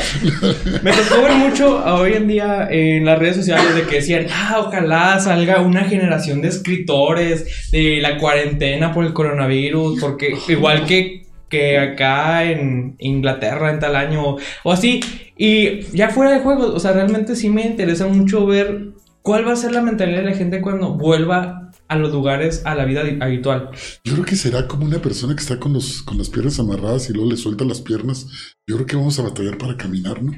[0.82, 4.26] Me tocó ver mucho a hoy en día en las redes sociales de que decían,
[4.32, 10.86] ah, ojalá salga una generación de escritores de la cuarentena por el coronavirus, porque igual
[10.88, 11.21] que,
[11.52, 15.02] que acá en Inglaterra en tal año o, o así.
[15.38, 19.52] Y ya fuera de juego, o sea, realmente sí me interesa mucho ver cuál va
[19.54, 23.02] a ser la mentalidad de la gente cuando vuelva a los lugares, a la vida
[23.20, 23.70] habitual.
[24.06, 27.10] Yo creo que será como una persona que está con, los, con las piernas amarradas
[27.10, 28.28] y luego le suelta las piernas.
[28.66, 30.32] Yo creo que vamos a batallar para caminar, ¿no?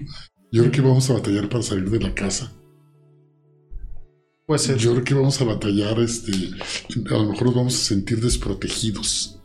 [0.51, 2.51] Yo creo que vamos a batallar para salir de la casa.
[4.45, 6.31] Pues es- Yo creo que vamos a batallar, este,
[7.09, 9.39] a lo mejor nos vamos a sentir desprotegidos.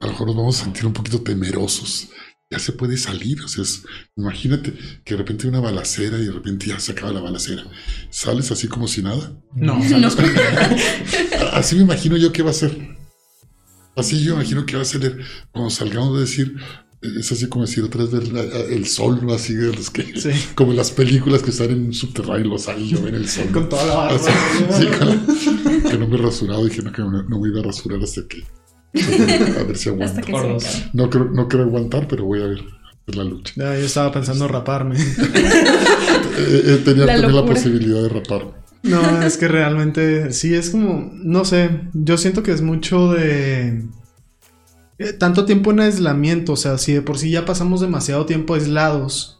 [0.00, 2.08] A lo mejor nos vamos a sentir un poquito temerosos.
[2.52, 3.82] Ya se puede salir, o sea, es-
[4.16, 4.72] imagínate
[5.04, 7.62] que de repente hay una balacera y de repente ya se acaba la balacera.
[8.10, 9.32] Sales así como si nada.
[9.54, 10.08] No, No.
[11.52, 12.96] Así me imagino yo que va a ser.
[13.96, 15.18] Así yo imagino que va a ser
[15.52, 16.56] cuando salgamos de decir,
[17.02, 19.32] es así como decir otra vez ver la- el sol, ¿no?
[19.34, 20.30] Así de los que, Sí.
[20.54, 23.46] como las películas que están en un subterráneo y los salen y ven el sol.
[23.52, 24.16] con toda la barba.
[24.16, 24.30] Así,
[24.78, 27.64] sí, con- que no me he rasurado, dije no, que no, no me iba a
[27.64, 28.42] rasurar hasta que,
[28.94, 30.58] a ver si acabe.
[30.92, 32.64] No creo, no creo aguantar, pero voy a ver,
[33.06, 33.54] la lucha.
[33.56, 34.96] Ya, yo estaba pensando raparme.
[36.38, 38.52] Eh, eh, tenía La también la posibilidad de raparme.
[38.82, 43.84] No, es que realmente sí es como, no sé, yo siento que es mucho de
[44.98, 48.54] eh, tanto tiempo en aislamiento, o sea, si de por sí ya pasamos demasiado tiempo
[48.54, 49.39] aislados,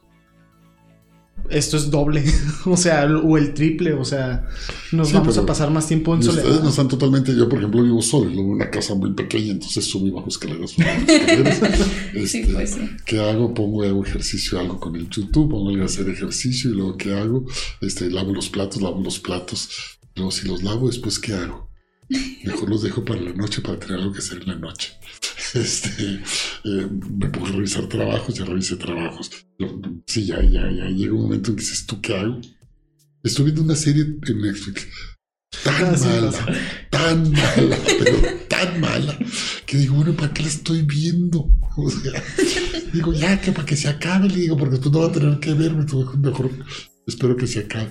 [1.49, 2.25] esto es doble,
[2.67, 4.47] o sea, o el triple, o sea,
[4.93, 6.63] nos Sí, vamos a pasar más tiempo en Y ustedes soledad.
[6.63, 9.85] no están totalmente, yo por ejemplo vivo solo, vivo en una casa muy pequeña, entonces
[9.85, 10.73] subo y bajo escaleras.
[10.73, 11.91] subo bajo escaleras.
[12.25, 12.81] Sí, Este, pues sí.
[13.05, 13.53] ¿Qué hago?
[13.55, 17.45] Pongo hago ejercicio, algo con el YouTube, pongo a hacer ejercicio y luego ¿qué hago?
[17.81, 19.71] Este, lavo los platos, lavo los platos.
[20.15, 21.71] Luego si los lavo, después ¿qué hago?
[22.45, 24.93] Mejor los dejo para la noche para tener algo que hacer en la noche.
[25.55, 25.91] Este,
[26.65, 29.31] eh, me pongo a revisar trabajos, ya revisé trabajos.
[30.07, 32.41] Sí, ya, ya, ya llega un momento en que dices, ¿tú qué hago?
[33.25, 34.87] Estoy viendo una serie en Netflix
[35.65, 36.47] tan Ah, sí, mala, pasa.
[36.91, 38.19] tan mala, pero
[38.49, 39.19] tan mala,
[39.67, 41.51] que digo, bueno, ¿para qué la estoy viendo?
[41.77, 42.23] O sea,
[42.93, 45.39] digo, ya, que para que se acabe, le digo, porque tú no vas a tener
[45.41, 46.51] que verme, tú mejor
[47.07, 47.91] espero que se acabe.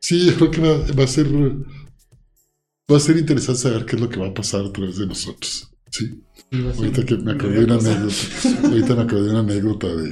[0.00, 1.26] Sí, yo creo que va, va a ser
[2.90, 5.06] va a ser interesante saber qué es lo que va a pasar a través de
[5.06, 5.70] nosotros.
[5.90, 6.22] Sí.
[6.52, 10.10] Ahorita que me acordé de una anécdota, ahorita me acordé de una anécdota de,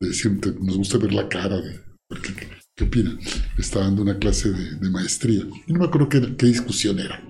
[0.00, 3.18] de te- nos gusta ver la cara de, porque, ¿qué, qué opina?
[3.58, 7.20] Estaba dando una clase de, de maestría y no me acuerdo qué, qué discusión era,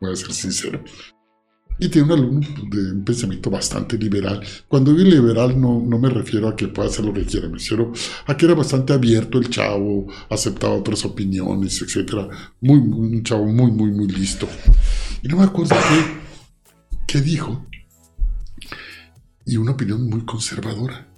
[0.00, 0.82] voy a ser sincero.
[1.76, 4.40] Y tiene un alumno de un pensamiento bastante liberal.
[4.68, 7.54] Cuando digo liberal no, no me refiero a que pueda hacer lo que quiera, me
[7.58, 7.90] refiero
[8.26, 11.82] a que era bastante abierto el chavo, aceptaba otras opiniones.
[12.60, 14.46] Muy, muy- un chavo muy, muy, muy listo.
[15.22, 17.66] Y no me acuerdo qué, qué dijo.
[19.46, 21.08] Y una opinión muy conservadora.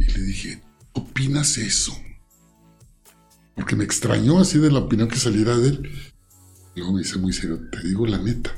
[0.00, 0.62] Y le dije,
[0.92, 1.96] ¿opinas eso?
[3.54, 5.90] Porque me extrañó así de la opinión que saliera de él.
[6.74, 8.50] Luego me dice muy serio, te digo la neta,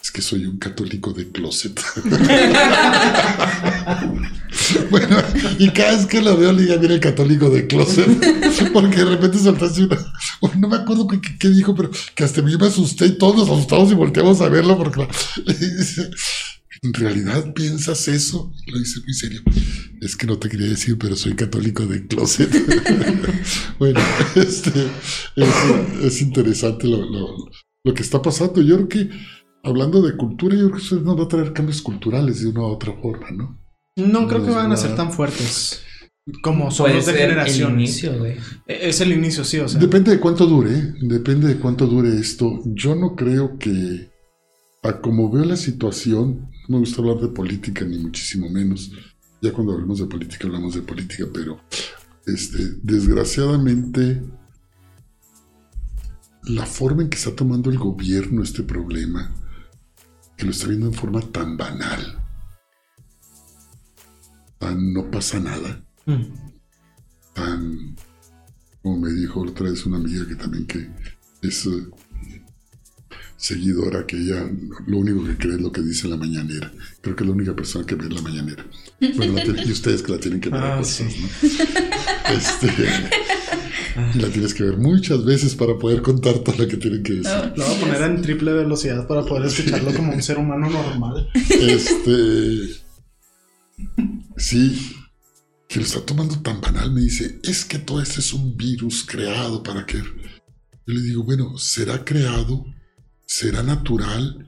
[0.00, 1.80] es que soy un católico de closet.
[4.90, 5.16] bueno,
[5.58, 8.06] y cada vez que lo veo le digo, mira el católico de closet,
[8.72, 9.98] porque de repente soltaste una,
[10.58, 13.90] no me acuerdo qué, dijo, pero que hasta mí me asusté y todos nos asustamos
[13.90, 15.08] y volteamos a verlo porque
[15.46, 16.08] dice,
[16.82, 18.52] ¿en realidad piensas eso?
[18.66, 19.42] Y lo dice muy serio.
[20.00, 22.50] Es que no te quería decir, pero soy católico de closet.
[23.78, 24.00] bueno,
[24.36, 24.70] este,
[25.36, 25.54] es,
[26.02, 27.50] es interesante lo, lo-
[27.84, 28.60] lo que está pasando.
[28.62, 29.10] Yo creo que,
[29.62, 32.60] hablando de cultura, yo creo que eso nos va a traer cambios culturales de una
[32.62, 33.60] u otra forma, ¿no?
[33.96, 35.80] No creo que van a ser tan fuertes
[36.42, 37.72] como son los de el generaciones.
[37.78, 38.32] inicio, güey.
[38.66, 39.80] E- Es el inicio, sí, o sea.
[39.80, 40.92] Depende de cuánto dure, ¿eh?
[41.02, 42.60] depende de cuánto dure esto.
[42.66, 44.10] Yo no creo que,
[44.82, 48.90] a como veo la situación, no me gusta hablar de política ni muchísimo menos.
[49.40, 51.60] Ya cuando hablemos de política hablamos de política, pero
[52.26, 54.22] este, desgraciadamente
[56.44, 59.34] la forma en que está tomando el gobierno este problema,
[60.36, 62.18] que lo está viendo en forma tan banal,
[64.58, 66.22] tan no pasa nada Mm.
[67.34, 67.96] tan
[68.80, 70.88] como me dijo otra vez una amiga que también que
[71.42, 71.68] es
[73.38, 74.50] seguidora que ella
[74.86, 76.72] lo único que cree es lo que dice la mañanera
[77.02, 78.64] creo que es la única persona que ve la mañanera
[79.16, 81.20] Bueno, la tiene- y ustedes que la tienen que ver a Ah, cosas, sí.
[81.20, 82.34] ¿no?
[82.34, 82.84] Este,
[84.14, 87.12] y la tienes que ver muchas veces para poder contar todo lo que tienen que
[87.14, 90.38] decir Oh, Lo voy a poner en triple velocidad para poder escucharlo como un ser
[90.38, 91.28] humano normal.
[91.34, 92.70] Este.
[94.36, 94.92] Sí.
[95.68, 96.92] Que lo está tomando tan banal.
[96.92, 99.98] Me dice, es que todo esto es un virus creado para que.
[99.98, 100.04] Yo
[100.94, 102.64] le digo, bueno, será creado,
[103.26, 104.46] será natural,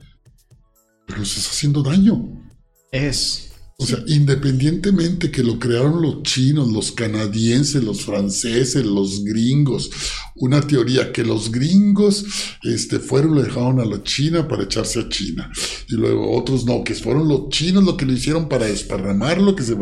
[1.05, 2.49] pero nos está haciendo daño.
[2.91, 3.49] Es.
[3.81, 9.89] O sea, independientemente que lo crearon los chinos, los canadienses, los franceses, los gringos,
[10.35, 12.25] una teoría que los gringos
[12.63, 15.49] este, fueron, lo dejaron a la China para echarse a China.
[15.87, 19.63] Y luego otros no, que fueron los chinos lo que lo hicieron para desparramarlo, que
[19.63, 19.77] se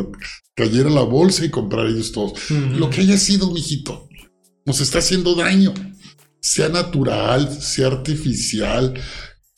[0.54, 2.52] cayera la bolsa y comprar ellos todos.
[2.52, 4.08] Lo que haya sido, mijito,
[4.64, 5.74] nos está haciendo daño.
[6.50, 8.94] Sea natural, sea artificial,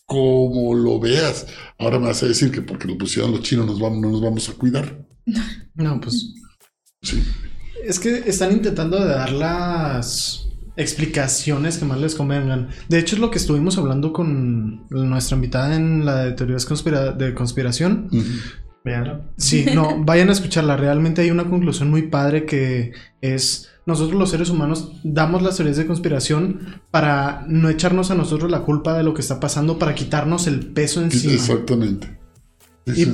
[0.08, 1.46] como lo veas.
[1.78, 4.22] Ahora me vas a decir que porque lo pusieron los chinos nos vamos, no nos
[4.22, 5.06] vamos a cuidar.
[5.76, 6.34] No, pues.
[7.04, 7.24] Sí.
[7.86, 12.70] Es que están intentando de dar las explicaciones que más les convengan.
[12.90, 17.14] De hecho, es lo que estuvimos hablando con nuestra invitada en la de teorías conspira-
[17.14, 18.10] de conspiración.
[18.84, 19.32] Veanla.
[19.38, 20.76] Sí, no, vayan a escucharla.
[20.76, 25.76] Realmente hay una conclusión muy padre que es nosotros los seres humanos damos las teorías
[25.78, 29.94] de conspiración para no echarnos a nosotros la culpa de lo que está pasando, para
[29.96, 31.34] quitarnos el peso encima.
[31.34, 32.18] Exactamente.
[32.88, 33.06] Y-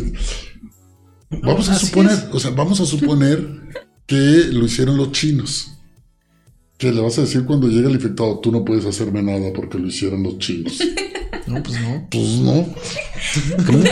[1.42, 2.28] vamos a suponer, es.
[2.32, 3.46] o sea, vamos a suponer
[4.06, 4.16] que
[4.52, 5.72] lo hicieron los chinos.
[6.78, 9.80] Que le vas a decir cuando llega el infectado, tú no puedes hacerme nada porque
[9.80, 10.80] lo hicieron los chinos.
[11.48, 12.08] No, pues no.
[12.10, 12.66] Pues no.
[13.68, 13.84] ¿Cómo?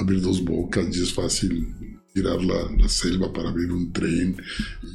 [0.00, 4.36] abrir dos bocas y es fácil tirar la, la selva para abrir un tren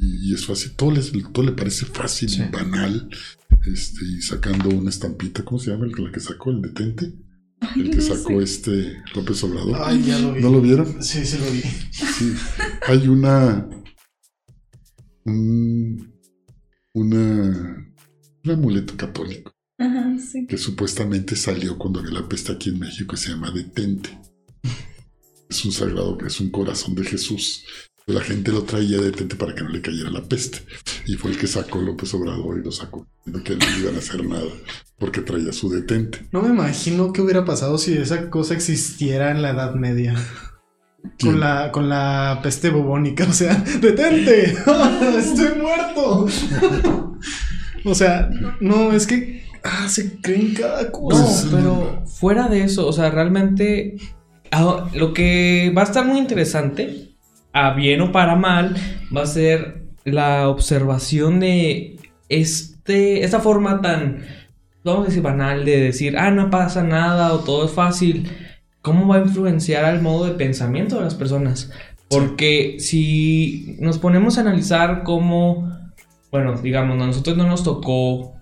[0.02, 2.42] y, y es fácil todo le, todo le parece fácil Sí.
[2.48, 3.10] y banal
[3.66, 7.14] este, y sacando una estampita ¿cómo se llama el, la que sacó el detente?
[7.76, 8.44] el que no sacó sé.
[8.44, 10.42] este López Obrador Ay, ya lo vi.
[10.42, 11.02] ¿no lo vieron?
[11.04, 11.62] Sí, sí lo vi.
[11.92, 12.34] Sí,
[12.88, 13.68] hay una.
[15.26, 16.14] un-
[16.94, 17.94] una.
[18.46, 20.46] un amuleto católico Ajá, sí.
[20.48, 24.18] que supuestamente salió cuando había la peste aquí en México y se llama Detente.
[25.50, 27.66] Es un sagrado que es un corazón de Jesús.
[28.06, 30.60] La gente lo traía detente para que no le cayera la peste.
[31.06, 33.06] Y fue el que sacó López Obrador y lo sacó.
[33.26, 34.46] diciendo que no iban a hacer nada
[34.98, 36.26] porque traía su detente.
[36.32, 40.16] No me imagino qué hubiera pasado si esa cosa existiera en la Edad Media.
[41.18, 41.34] ¿Quién?
[41.34, 44.52] Con la, con la peste bubónica, o sea, detente,
[45.18, 46.28] estoy muerto.
[47.86, 48.30] o sea,
[48.60, 51.24] no, es que Ah, se creen cada No, cosa.
[51.24, 53.98] Pues, pero fuera de eso, o sea, realmente
[54.52, 57.10] ah, lo que va a estar muy interesante,
[57.54, 58.76] a bien o para mal,
[59.16, 64.26] va a ser la observación de este, esta forma tan,
[64.84, 68.30] vamos a decir, banal de decir, ah, no pasa nada o todo es fácil.
[68.82, 71.72] ¿Cómo va a influenciar al modo de pensamiento de las personas?
[72.10, 75.70] Porque si nos ponemos a analizar cómo,
[76.32, 78.34] bueno, digamos, a nosotros no nos tocó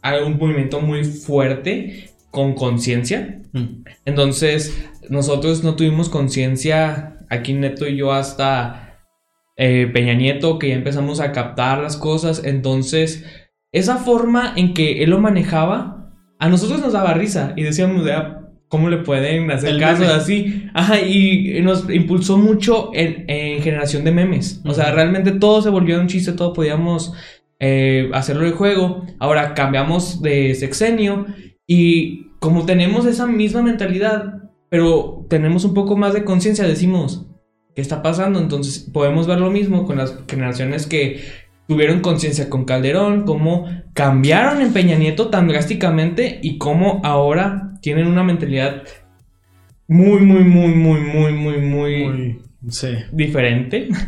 [0.00, 3.40] algún movimiento muy fuerte con conciencia.
[3.52, 3.84] Mm.
[4.04, 9.00] Entonces, nosotros no tuvimos conciencia, aquí Neto y yo, hasta
[9.56, 12.42] eh, Peña Nieto, que ya empezamos a captar las cosas.
[12.44, 13.24] Entonces,
[13.72, 18.48] esa forma en que él lo manejaba, a nosotros nos daba risa y decíamos, "Ah,
[18.68, 20.12] ¿cómo le pueden hacer El caso meme.
[20.12, 20.66] así?
[20.74, 24.60] Ajá, y nos impulsó mucho en, en generación de memes.
[24.64, 27.12] O sea, realmente todo se volvió un chiste, todo podíamos
[27.60, 29.04] eh, hacerlo de juego.
[29.18, 31.26] Ahora cambiamos de sexenio
[31.66, 37.26] y como tenemos esa misma mentalidad, pero tenemos un poco más de conciencia, decimos,
[37.74, 38.38] ¿qué está pasando?
[38.40, 41.20] Entonces podemos ver lo mismo con las generaciones que
[41.66, 48.06] tuvieron conciencia con Calderón, cómo cambiaron en Peña Nieto tan drásticamente y cómo ahora tienen
[48.06, 48.82] una mentalidad
[49.86, 52.88] muy, muy, muy, muy, muy, muy, muy Muy- sí.
[53.12, 53.88] diferente.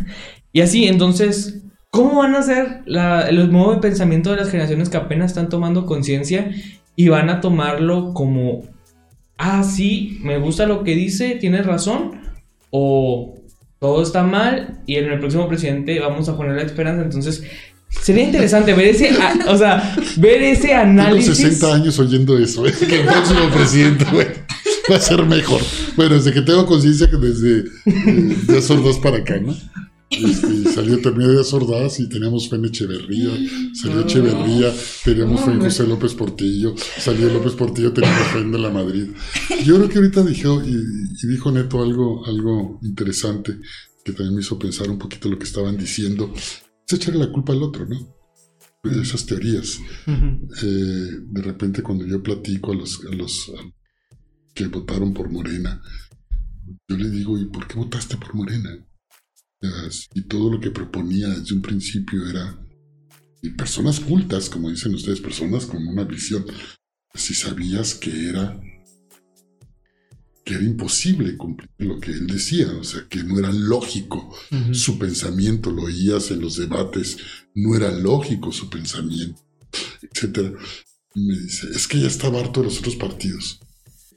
[0.53, 4.89] Y así, entonces, ¿cómo van a ser la, los modos de pensamiento de las generaciones
[4.89, 6.51] que apenas están tomando conciencia
[6.97, 8.63] y van a tomarlo como,
[9.41, 12.21] ah, sí, me gusta lo que dice, tienes razón,
[12.71, 13.35] o
[13.79, 17.03] todo está mal y en el próximo presidente vamos a poner la esperanza?
[17.03, 17.43] Entonces,
[17.89, 21.37] sería interesante ver ese, a- o sea, ver ese Tengo análisis.
[21.39, 22.73] 60 años oyendo eso, ¿eh?
[22.79, 24.27] que el próximo presidente güey,
[24.91, 25.61] va a ser mejor.
[25.97, 29.57] Bueno, desde que tengo conciencia que desde eh, de sordas para acá, ¿no?
[30.11, 33.31] Este, salió también de sordas y teníamos fe en Echeverría,
[33.75, 38.59] salió Echeverría, teníamos fe en José López Portillo, salió López Portillo, teníamos fe en de
[38.59, 39.07] la Madrid.
[39.65, 40.75] Yo creo que ahorita dijo, y,
[41.23, 43.61] y dijo Neto algo, algo interesante
[44.05, 47.53] que también me hizo pensar un poquito lo que estaban diciendo, es echarle la culpa
[47.53, 48.17] al otro, ¿no?
[48.83, 53.53] Esas teorías eh, de repente cuando yo platico a los, a los
[54.55, 55.83] que votaron por Morena,
[56.89, 58.71] yo le digo, ¿y por qué votaste por Morena?
[60.15, 62.59] Y todo lo que proponía desde un principio era,
[63.43, 66.45] y personas cultas, como dicen ustedes, personas con una visión,
[67.15, 68.61] si sabías que era
[70.45, 74.35] que era imposible cumplir lo que él decía, o sea, que no era lógico
[74.73, 77.19] su pensamiento, lo oías en los debates,
[77.55, 79.41] no era lógico su pensamiento,
[80.03, 80.53] etcétera.
[81.15, 83.61] Y me dice, es que ya estaba harto de los otros partidos.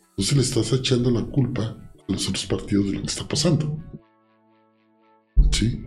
[0.09, 3.83] Entonces le estás echando la culpa a los otros partidos de lo que está pasando.
[5.51, 5.83] Sí,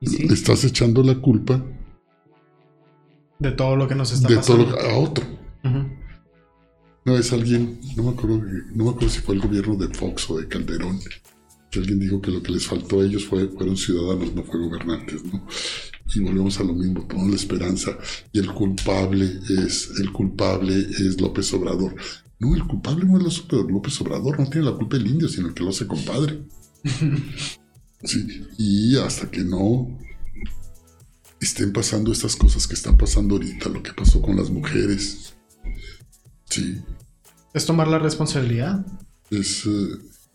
[0.00, 1.62] Y sí, le estás echando la culpa
[3.38, 4.64] De todo lo que nos está de pasando.
[4.66, 5.24] todo lo- a otro.
[7.06, 8.38] Una vez alguien, no me acuerdo,
[8.74, 10.98] no me acuerdo si fue el gobierno de Fox o de Calderón,
[11.70, 14.58] que alguien dijo que lo que les faltó a ellos fue, fueron ciudadanos, no fue
[14.60, 15.46] gobernantes, ¿no?
[16.14, 17.90] Y volvemos a lo mismo, ponemos la esperanza
[18.32, 21.94] y el culpable es, el culpable es López Obrador.
[22.38, 25.48] No, el culpable no es López- López Obrador, no tiene la culpa el indio, sino
[25.48, 26.42] el que lo hace compadre.
[28.06, 29.98] Sí, y hasta que no
[31.40, 35.32] estén pasando estas cosas que están pasando ahorita, lo que pasó con las mujeres,
[36.50, 36.82] sí,
[37.54, 38.84] Es tomar la responsabilidad.
[39.30, 39.64] es...
[39.64, 39.88] eh,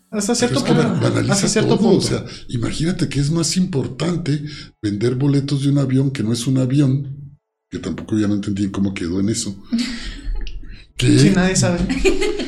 [0.10, 1.00] Hasta cierto es que punto.
[1.00, 1.92] banaliza Hasta cierto todo.
[1.92, 1.98] punto.
[1.98, 4.44] O sea, imagínate que es más importante
[4.82, 7.38] vender boletos de un avión que no es un avión,
[7.70, 9.56] que tampoco ya no entendí cómo quedó en eso,
[10.98, 11.86] que, Sí, nadie sabe.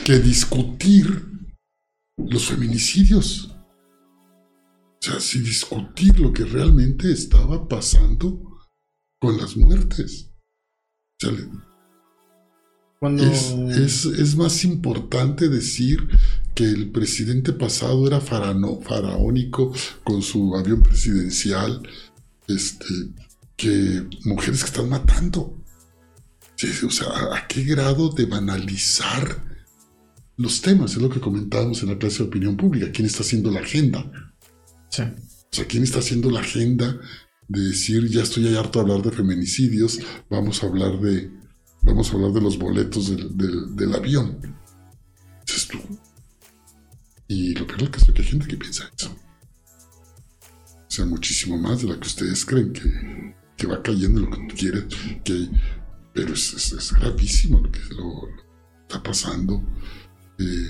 [0.03, 1.27] que discutir
[2.17, 3.50] los feminicidios.
[5.01, 8.59] O sea, sí discutir lo que realmente estaba pasando
[9.19, 10.29] con las muertes.
[10.31, 11.49] O sea, le-
[12.99, 13.23] Cuando.
[13.23, 16.07] es, es- es más importante decir
[16.53, 19.73] que el presidente pasado era farano- faraónico
[20.03, 21.81] con su avión presidencial,
[22.47, 22.85] este,
[23.55, 25.57] que mujeres que están matando.
[26.85, 29.43] O sea, ¿a, a qué grado de banalizar
[30.37, 30.91] los temas?
[30.91, 32.91] Es lo que comentábamos en la clase de opinión pública.
[32.91, 34.30] ¿Quién está haciendo la agenda?
[35.17, 36.99] O sea, ¿quién está haciendo la agenda
[37.47, 39.99] de decir, ya estoy harto de hablar de feminicidios,
[40.29, 41.29] vamos a hablar de,
[41.81, 44.39] vamos a hablar de los boletos del, del- del avión?
[45.45, 45.79] Dices tú.
[47.27, 49.15] Y lo peor es que hay gente que piensa eso.
[50.87, 54.47] O sea, muchísimo más de la que ustedes creen que, que va cayendo lo que
[54.49, 54.85] tú quieres,
[55.23, 55.47] que
[56.13, 59.61] pero es, es- gravísimo lo que está pasando.
[60.37, 60.67] Eh,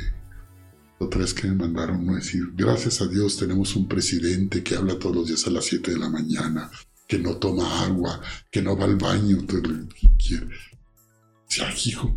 [1.01, 4.99] otra vez que me mandaron no decir, gracias a Dios tenemos un presidente que habla
[4.99, 6.69] todos los días a las 7 de la mañana,
[7.07, 8.21] que no toma agua,
[8.51, 9.37] que no va al baño,
[11.59, 12.15] "Ay, hijo,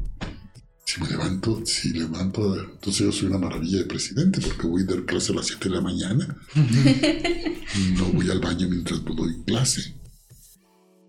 [0.85, 4.85] si me levanto, si levanto, entonces yo soy una maravilla de presidente porque voy a
[4.87, 6.37] dar clase a las 7 de la mañana.
[7.99, 9.95] no voy al baño mientras doy clase.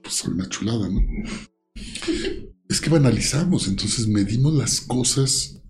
[0.02, 1.02] Pues soy una chulada, ¿no?
[2.70, 5.62] Es que banalizamos, entonces medimos las cosas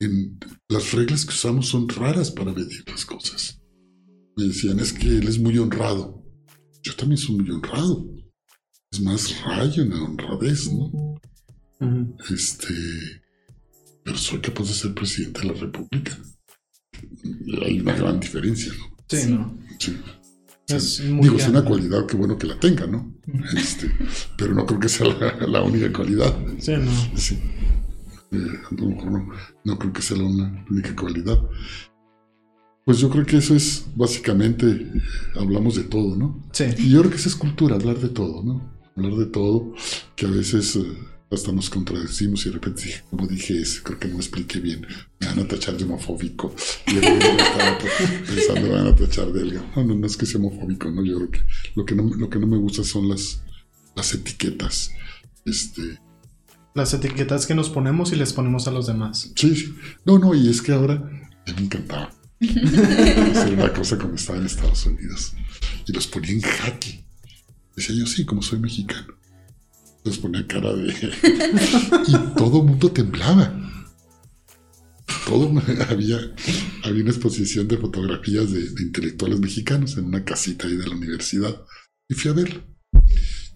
[0.00, 0.38] en
[0.68, 3.60] las reglas que usamos son raras para medir las cosas.
[4.36, 6.24] Me decían, es que él es muy honrado.
[6.82, 8.08] Yo también soy muy honrado.
[8.90, 10.84] Es más rayo en la honradez, ¿no?
[11.80, 12.16] Ujú.
[12.30, 12.74] Este.
[14.04, 16.16] Pero soy capaz de ser presidente de la República.
[17.62, 18.96] Hay una gran diferencia, ¿no?
[19.08, 19.58] Sí, no.
[19.78, 19.96] Sí.
[20.68, 23.14] Es muy Digo, es una cualidad que bueno que la tenga, ¿no?
[23.56, 23.90] Este,
[24.36, 26.36] pero no creo que sea la, la única cualidad.
[26.58, 26.92] Sí, no.
[27.16, 27.38] Sí.
[28.30, 29.28] Eh, a lo mejor no,
[29.64, 30.24] no creo que sea la
[30.70, 31.38] única cualidad.
[32.84, 34.90] Pues yo creo que eso es básicamente,
[35.36, 36.48] hablamos de todo, ¿no?
[36.52, 36.64] Sí.
[36.78, 38.80] Y yo creo que esa es cultura, hablar de todo, ¿no?
[38.96, 39.74] Hablar de todo,
[40.16, 40.96] que a veces eh,
[41.30, 44.60] hasta nos contradecimos y de repente dije, como dije eso, creo que no me expliqué
[44.60, 44.86] bien.
[45.20, 46.54] Me van a tachar de homofóbico.
[46.86, 47.78] Y estaba
[48.26, 49.66] pensando, me van a tachar de algo.
[49.76, 51.04] No, no, no es que sea homofóbico, ¿no?
[51.04, 51.40] Yo creo que
[51.74, 53.42] lo que no, lo que no me gusta son las,
[53.94, 54.92] las etiquetas.
[55.44, 55.98] Este,
[56.78, 59.32] Las etiquetas que nos ponemos y les ponemos a los demás.
[59.34, 59.74] Sí, sí.
[60.04, 62.14] No, no, y es que ahora a mí me encantaba.
[62.40, 65.34] Hacer una cosa como estaba en Estados Unidos.
[65.88, 67.04] Y los ponía en jaque.
[67.74, 69.08] Decía yo, sí, como soy mexicano.
[70.04, 70.92] Les ponía cara de.
[72.06, 73.52] y todo el mundo temblaba.
[75.26, 75.52] Todo
[75.90, 76.20] había,
[76.84, 80.94] había una exposición de fotografías de, de intelectuales mexicanos en una casita ahí de la
[80.94, 81.60] universidad.
[82.08, 82.62] Y fui a verlo.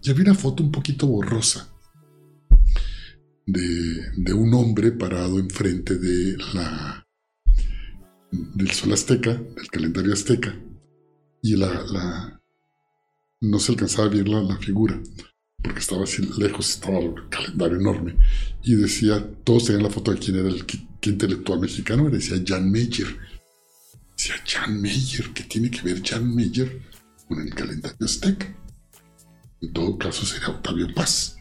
[0.01, 1.72] Y había una foto un poquito borrosa
[3.45, 7.05] de, un hombre parado enfrente de la
[8.31, 10.55] del sol azteca, del calendario azteca,
[11.41, 12.41] y la,
[13.41, 14.99] no se alcanzaba ver la, la figura,
[15.61, 18.17] porque estaba así lejos, estaba el calendario enorme,
[18.63, 20.65] y decía, todos tenían la foto de quién era el
[21.01, 23.07] intelectual mexicano, y decía Jan Meyer.
[24.17, 26.81] Decía Jan Meyer, ¿qué tiene que ver Jan Meyer
[27.27, 28.47] con el calendario azteca?
[29.61, 31.37] En todo caso sería Octavio Paz.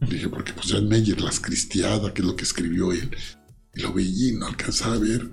[0.00, 3.10] Dije, porque pues Jan Meyer, Las Cristiadas, que es lo que escribió él,
[3.74, 5.30] y lo veía y no alcanzaba a ver.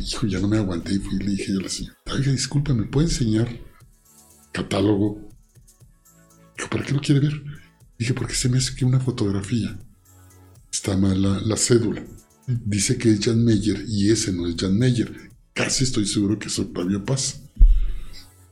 [0.00, 2.74] Hijo, ya no me aguanté y fui y le dije a la señora, oiga, disculpa,
[2.74, 3.48] ¿me puede enseñar
[4.52, 5.28] catálogo?
[6.56, 7.42] Dijo, ¿para qué lo quiere ver?
[7.98, 9.78] Dije, porque se me hace que una fotografía
[10.72, 12.02] está mal la, la cédula.
[12.46, 15.30] Dice que es Jan Meyer y ese no es Jan Meyer.
[15.52, 17.42] Casi estoy seguro que es Octavio Paz.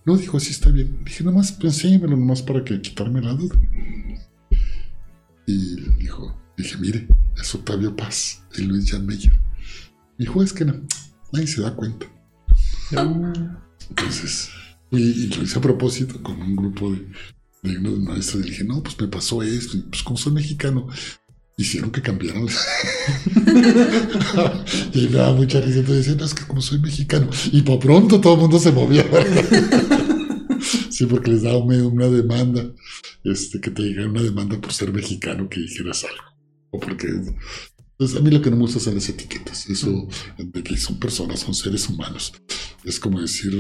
[0.05, 1.05] No, dijo, así está bien.
[1.05, 3.57] Dije, nomás, pues, enséñamelo nomás para que quitarme la duda.
[5.49, 7.09] Y dijo, dije, mire,
[7.41, 9.33] es Octavio Paz, no es Jan Meyer.
[10.19, 10.75] Dijo, es que no,
[11.33, 12.05] nadie se da cuenta.
[13.89, 14.51] Entonces,
[14.91, 17.09] y, y lo hice a propósito con un grupo de,
[17.63, 18.45] de unos maestros.
[18.45, 19.79] Y dije, no, pues me pasó esto.
[19.79, 20.87] Y pues como soy mexicano,
[21.57, 22.47] hicieron que cambiaran.
[24.93, 25.79] y me daba mucha risa.
[25.79, 27.31] Entonces decían, no, es que como soy mexicano.
[27.53, 29.03] Y por pronto todo el mundo se movió.
[30.91, 32.71] sí, porque les daba una, una demanda.
[33.31, 36.23] Este, que te dijeran una demanda por ser mexicano que dijeras algo.
[36.71, 37.09] O porque.
[37.09, 39.69] Entonces, a mí lo que no me gusta son las etiquetas.
[39.69, 40.07] Eso
[40.39, 42.33] de que son personas, son seres humanos.
[42.85, 43.53] Es como decir,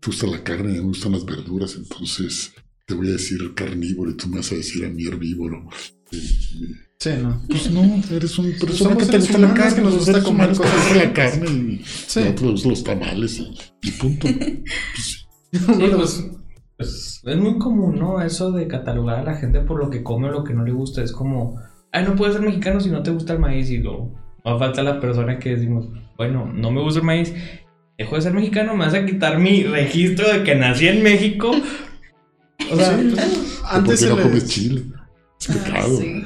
[0.00, 2.52] te gusta la carne, me gustan las verduras, entonces
[2.86, 5.68] te voy a decir carnívoro y tú me vas a decir a mí herbívoro.
[6.12, 6.18] Y-
[6.98, 7.42] Sí, no.
[7.46, 10.48] pues no, eres un persona que te gusta la carne, que nos los gusta comer
[10.56, 12.20] cosas gusta la carne y Sí.
[12.20, 14.26] y otros los tamales y, y punto.
[15.50, 16.20] Pues sí.
[16.20, 16.35] Sí,
[16.76, 18.20] pues, es muy común, ¿no?
[18.20, 20.72] Eso de catalogar a la gente por lo que come o lo que no le
[20.72, 21.02] gusta.
[21.02, 21.58] Es como,
[21.92, 23.70] ay, no puedes ser mexicano si no te gusta el maíz.
[23.70, 24.12] Y luego,
[24.46, 27.32] va a falta la persona que decimos, bueno, no me gusta el maíz.
[27.98, 31.50] Dejo de ser mexicano, me vas a quitar mi registro de que nací en México.
[32.70, 34.82] O sea, Sí, pues, ¿Por antes qué se no comes chile?
[35.40, 35.96] Es pecado.
[35.98, 36.22] Sí.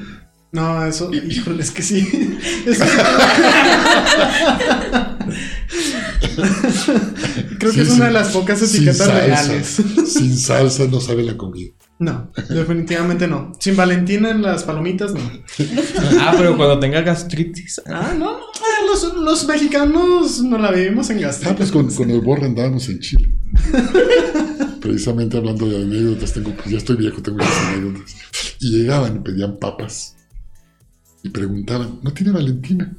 [0.52, 2.36] No, eso, híjole, es que sí.
[2.66, 2.80] Es-
[7.60, 7.94] Creo que es sí.
[7.94, 9.80] una de las pocas etiquetas reales.
[10.06, 11.70] Sin salsa no sabe la comida.
[12.00, 13.52] No, definitivamente no.
[13.60, 15.20] Sin Valentina en las palomitas, no.
[16.20, 17.80] ah, pero cuando tenga gastritis.
[17.86, 18.38] Ah, no.
[18.38, 21.56] eh, Los, los mexicanos no la vivimos en Ah, gastritis.
[21.58, 23.30] pues con, con el borre andábamos en Chile.
[24.80, 28.14] Precisamente hablando de anécdotas, tengo, pues ya estoy viejo, tengo muchas anécdotas.
[28.60, 30.16] Y llegaban y pedían papas.
[31.22, 32.96] Y preguntaban, ¿no tiene Valentina?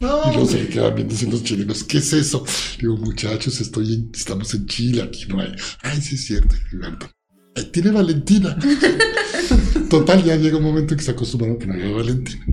[0.00, 2.44] No, Y luego se me quedaban viendo los chilenos, ¿qué es eso?
[2.78, 5.52] Digo, muchachos, estoy en- estamos en Chile, aquí no hay.
[5.82, 6.54] Ay, sí es cierto.
[7.56, 8.56] "Ay, tiene Valentina.
[9.90, 12.46] Total, ya llega un momento en que se acostumbraron a que no había Valentina.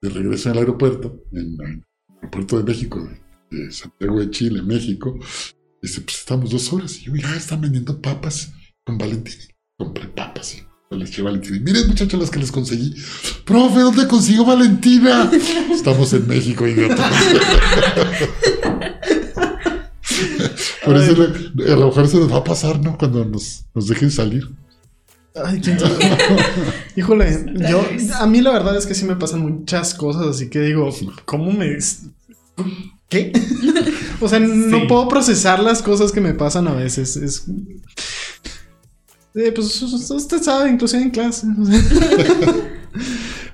[0.00, 1.82] De regreso al aeropuerto, en el
[2.16, 3.10] aeropuerto de México,
[3.50, 5.18] de Santiago de Chile, México,
[5.82, 6.96] dice, pues estamos dos horas.
[7.00, 8.52] Y yo, ya están vendiendo papas
[8.84, 9.42] con Valentina.
[9.76, 10.62] Compré papas.
[10.90, 11.58] Les eché Valentina.
[11.62, 12.94] Miren, muchachos, las que les conseguí.
[13.44, 15.30] Profe, ¿dónde consiguió Valentina?
[15.72, 17.10] Estamos en México, idiota.
[20.84, 22.96] Por eso a lo mejor se nos va a pasar, ¿no?
[22.96, 24.48] Cuando nos, nos dejen salir.
[25.44, 25.94] Ay, quién sabe.
[26.96, 27.86] Híjole, yo,
[28.18, 30.88] a mí la verdad es que sí me pasan muchas cosas, así que digo,
[31.26, 31.76] ¿cómo me...
[33.10, 33.32] ¿Qué?
[34.20, 34.86] o sea, no Sí.
[34.88, 37.16] puedo procesar las cosas que me pasan a veces.
[37.16, 37.44] Es...
[39.34, 41.46] Eh, pues usted sabe, inclusive en clase.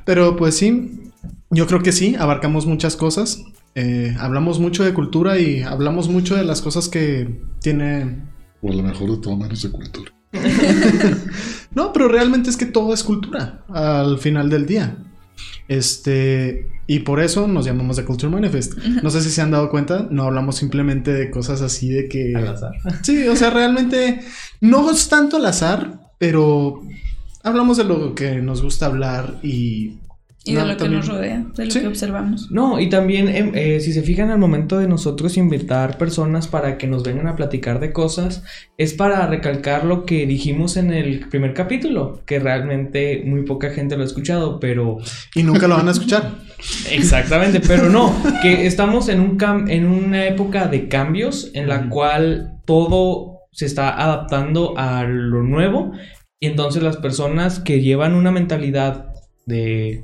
[0.05, 1.10] Pero pues sí,
[1.51, 3.42] yo creo que sí, abarcamos muchas cosas.
[3.74, 8.22] Eh, hablamos mucho de cultura y hablamos mucho de las cosas que tiene
[8.62, 10.12] O a lo mejor de todo menos de cultura.
[11.74, 14.96] No, pero realmente es que todo es cultura al final del día.
[15.69, 18.77] Este, y por eso nos llamamos The Culture Manifest.
[19.03, 22.35] No sé si se han dado cuenta, no hablamos simplemente de cosas así de que.
[22.36, 22.73] Al azar.
[23.03, 24.20] Sí, o sea, realmente
[24.61, 26.82] no es tanto al azar, pero
[27.43, 29.99] hablamos de lo que nos gusta hablar y.
[30.47, 31.81] Y de lo que nos rodea, de lo Sí.
[31.81, 32.51] que observamos.
[32.51, 36.77] No, y también, em, eh, si se fijan al momento de nosotros invitar personas para
[36.77, 38.43] que nos vengan a platicar de cosas,
[38.77, 43.97] es para recalcar lo que dijimos en el primer capítulo, que realmente muy poca gente
[43.97, 44.99] lo ha escuchado, pero
[45.35, 46.33] Y nunca lo van a escuchar.
[46.91, 51.89] Exactamente, pero no, que estamos en, un cam- en una época de cambios en la
[51.89, 55.93] cual todo se está adaptando a lo nuevo
[56.41, 59.07] y entonces las personas que llevan una mentalidad
[59.47, 60.03] de,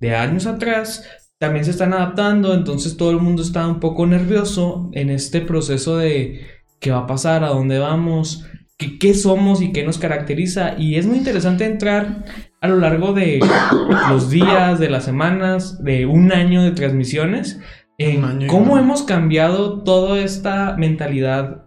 [0.00, 1.04] de años atrás
[1.38, 5.98] también se están adaptando, entonces todo el mundo está un poco nervioso en este proceso
[5.98, 6.40] de
[6.80, 8.46] qué va a pasar, a dónde vamos,
[8.78, 10.74] qué, qué somos y qué nos caracteriza.
[10.78, 12.24] Y es muy interesante entrar
[12.60, 13.40] a lo largo de
[14.08, 17.60] los días, de las semanas, de un año de transmisiones,
[17.98, 21.64] en cómo hemos cambiado toda esta mentalidad,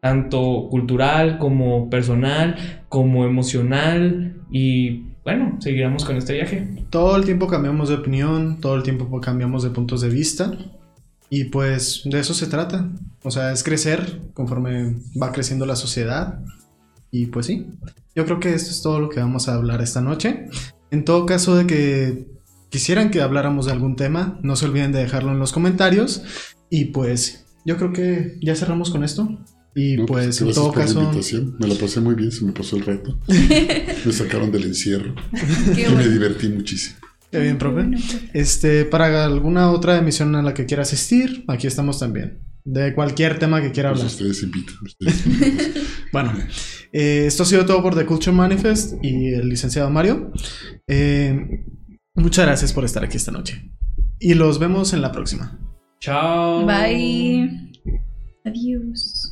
[0.00, 6.68] tanto cultural como personal, como emocional, y bueno, seguiremos con este viaje.
[6.90, 10.52] Todo el tiempo cambiamos de opinión, todo el tiempo cambiamos de puntos de vista.
[11.30, 12.90] Y pues de eso se trata.
[13.22, 16.40] O sea, es crecer conforme va creciendo la sociedad.
[17.10, 17.68] Y pues sí,
[18.14, 20.48] yo creo que esto es todo lo que vamos a hablar esta noche.
[20.90, 22.26] En todo caso de que
[22.68, 26.22] quisieran que habláramos de algún tema, no se olviden de dejarlo en los comentarios.
[26.68, 29.38] Y pues yo creo que ya cerramos con esto.
[29.74, 31.00] Y No, pues en gracias todo por la caso...
[31.02, 31.56] invitación.
[31.58, 33.18] Me la pasé muy bien, se me pasó el reto.
[33.28, 35.14] me sacaron del encierro
[35.74, 36.96] Qué y me divertí muchísimo.
[37.30, 37.88] Qué bien, profe.
[38.34, 42.40] Este, para alguna otra emisión a la que quiera asistir, aquí estamos también.
[42.64, 44.12] De cualquier tema que quiera Pues hablar.
[44.12, 44.74] ustedes invitan.
[44.84, 45.72] Ustedes invitan.
[46.12, 46.34] Bueno,
[46.92, 50.30] eh, esto ha sido todo por The Culture Manifest y el licenciado Mario.
[50.86, 51.64] Eh,
[52.14, 53.72] muchas gracias por estar aquí esta noche.
[54.20, 55.58] Y los vemos en la próxima.
[56.00, 56.66] Chao.
[56.66, 57.72] Bye.
[58.44, 59.31] Adiós.